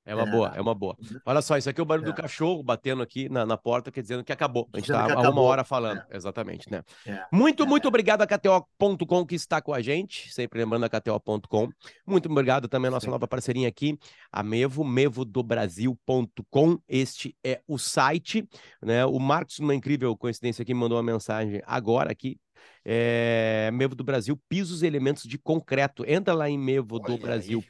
[0.08, 0.32] É uma é.
[0.32, 0.95] boa, é uma boa.
[0.99, 1.20] Uhum.
[1.26, 2.12] Olha só, isso aqui é o barulho é.
[2.12, 4.70] do cachorro batendo aqui na, na porta, quer dizendo que acabou.
[4.72, 6.01] A gente está há uma hora falando.
[6.10, 6.16] É.
[6.16, 6.82] Exatamente, né?
[7.05, 7.26] É.
[7.30, 7.66] Muito, é.
[7.66, 10.34] muito obrigado a KTO.com que está com a gente.
[10.34, 11.70] Sempre lembrando a KTO.com.
[12.05, 13.12] Muito obrigado também a nossa Sim.
[13.12, 13.99] nova parceirinha aqui,
[14.32, 16.80] a Mevo, mevodobrasil.com.
[16.88, 18.47] Este é o site.
[18.82, 19.05] Né?
[19.05, 22.39] O Marcos, numa incrível coincidência aqui, mandou uma mensagem agora aqui.
[22.86, 26.05] É, Mevo do Brasil, pisos e elementos de concreto.
[26.08, 27.62] Entra lá em Mevo do Brasil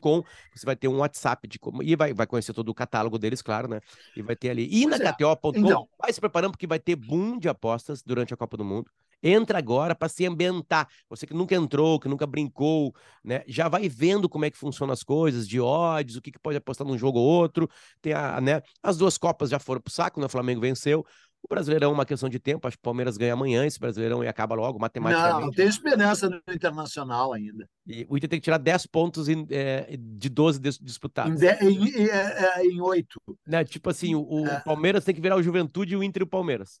[0.00, 3.18] com você vai ter um WhatsApp de como e vai, vai conhecer todo o catálogo
[3.18, 3.80] deles, claro, né?
[4.16, 4.64] E vai ter ali.
[4.70, 5.12] E pois na é.
[5.12, 5.88] KTO.com, então...
[5.98, 8.90] vai se preparando porque vai ter boom de apostas durante a Copa do Mundo.
[9.22, 10.88] Entra agora para se ambientar.
[11.08, 12.94] Você que nunca entrou, que nunca brincou,
[13.24, 13.42] né?
[13.48, 16.56] Já vai vendo como é que funcionam as coisas, de odds, o que, que pode
[16.56, 17.68] apostar num jogo ou outro.
[18.00, 18.62] Tem a, né?
[18.82, 20.26] As duas Copas já foram pro saco, né?
[20.26, 21.04] O Flamengo venceu.
[21.42, 24.22] O Brasileirão é uma questão de tempo, acho que o Palmeiras ganha amanhã, esse Brasileirão
[24.22, 25.46] e acaba logo, matematicamente.
[25.46, 27.68] Não, tem esperança no Internacional ainda.
[27.86, 31.40] E o Inter tem que tirar 10 pontos em, é, de 12 disputados.
[31.40, 33.20] Em, em, em, é, em 8.
[33.46, 33.64] Né?
[33.64, 34.60] Tipo assim, o, o é.
[34.60, 36.80] Palmeiras tem que virar o Juventude e o Inter e o Palmeiras.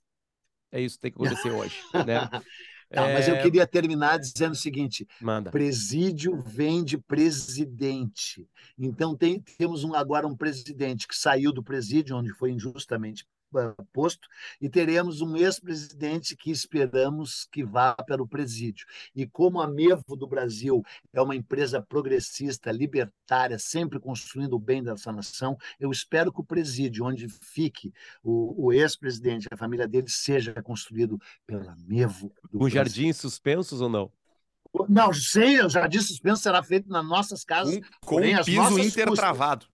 [0.70, 2.28] É isso que tem que acontecer hoje, né?
[2.90, 3.00] É...
[3.14, 5.50] mas eu queria terminar dizendo o seguinte: Manda.
[5.50, 8.46] presídio vem de presidente.
[8.78, 13.24] Então tem, temos um, agora um presidente que saiu do presídio, onde foi injustamente
[13.92, 14.28] posto
[14.60, 18.86] e teremos um ex-presidente que esperamos que vá para o presídio.
[19.14, 20.82] E como a Mevo do Brasil
[21.12, 26.44] é uma empresa progressista, libertária, sempre construindo o bem dessa nação, eu espero que o
[26.44, 27.92] presídio, onde fique
[28.22, 33.88] o, o ex-presidente, a família dele, seja construído pela Mevo do Com jardins suspensos ou
[33.88, 34.12] não?
[34.88, 37.76] Não, sei, o jardim suspenso será feito nas nossas casas.
[37.76, 39.66] Um, com um piso intertravado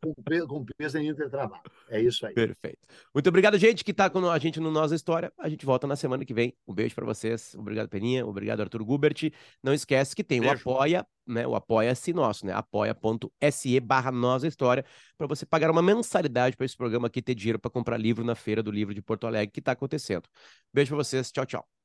[0.00, 0.14] com,
[0.46, 1.62] com peso em intertrabalho.
[1.88, 2.34] É isso aí.
[2.34, 2.78] Perfeito.
[3.14, 5.32] Muito obrigado, gente, que está com a gente no Nossa História.
[5.38, 6.54] A gente volta na semana que vem.
[6.66, 7.54] Um beijo para vocês.
[7.54, 8.26] Obrigado, Peninha.
[8.26, 9.32] Obrigado, Arthur Gubert.
[9.62, 10.68] Não esquece que tem beijo.
[10.68, 11.46] o Apoia, né?
[11.46, 12.52] O Apoia-se nosso, né?
[12.52, 14.84] apoia.se barra Nossa História,
[15.16, 18.34] para você pagar uma mensalidade para esse programa aqui ter dinheiro para comprar livro na
[18.34, 20.28] Feira do Livro de Porto Alegre, que está acontecendo.
[20.72, 21.30] Beijo para vocês.
[21.30, 21.81] Tchau, tchau.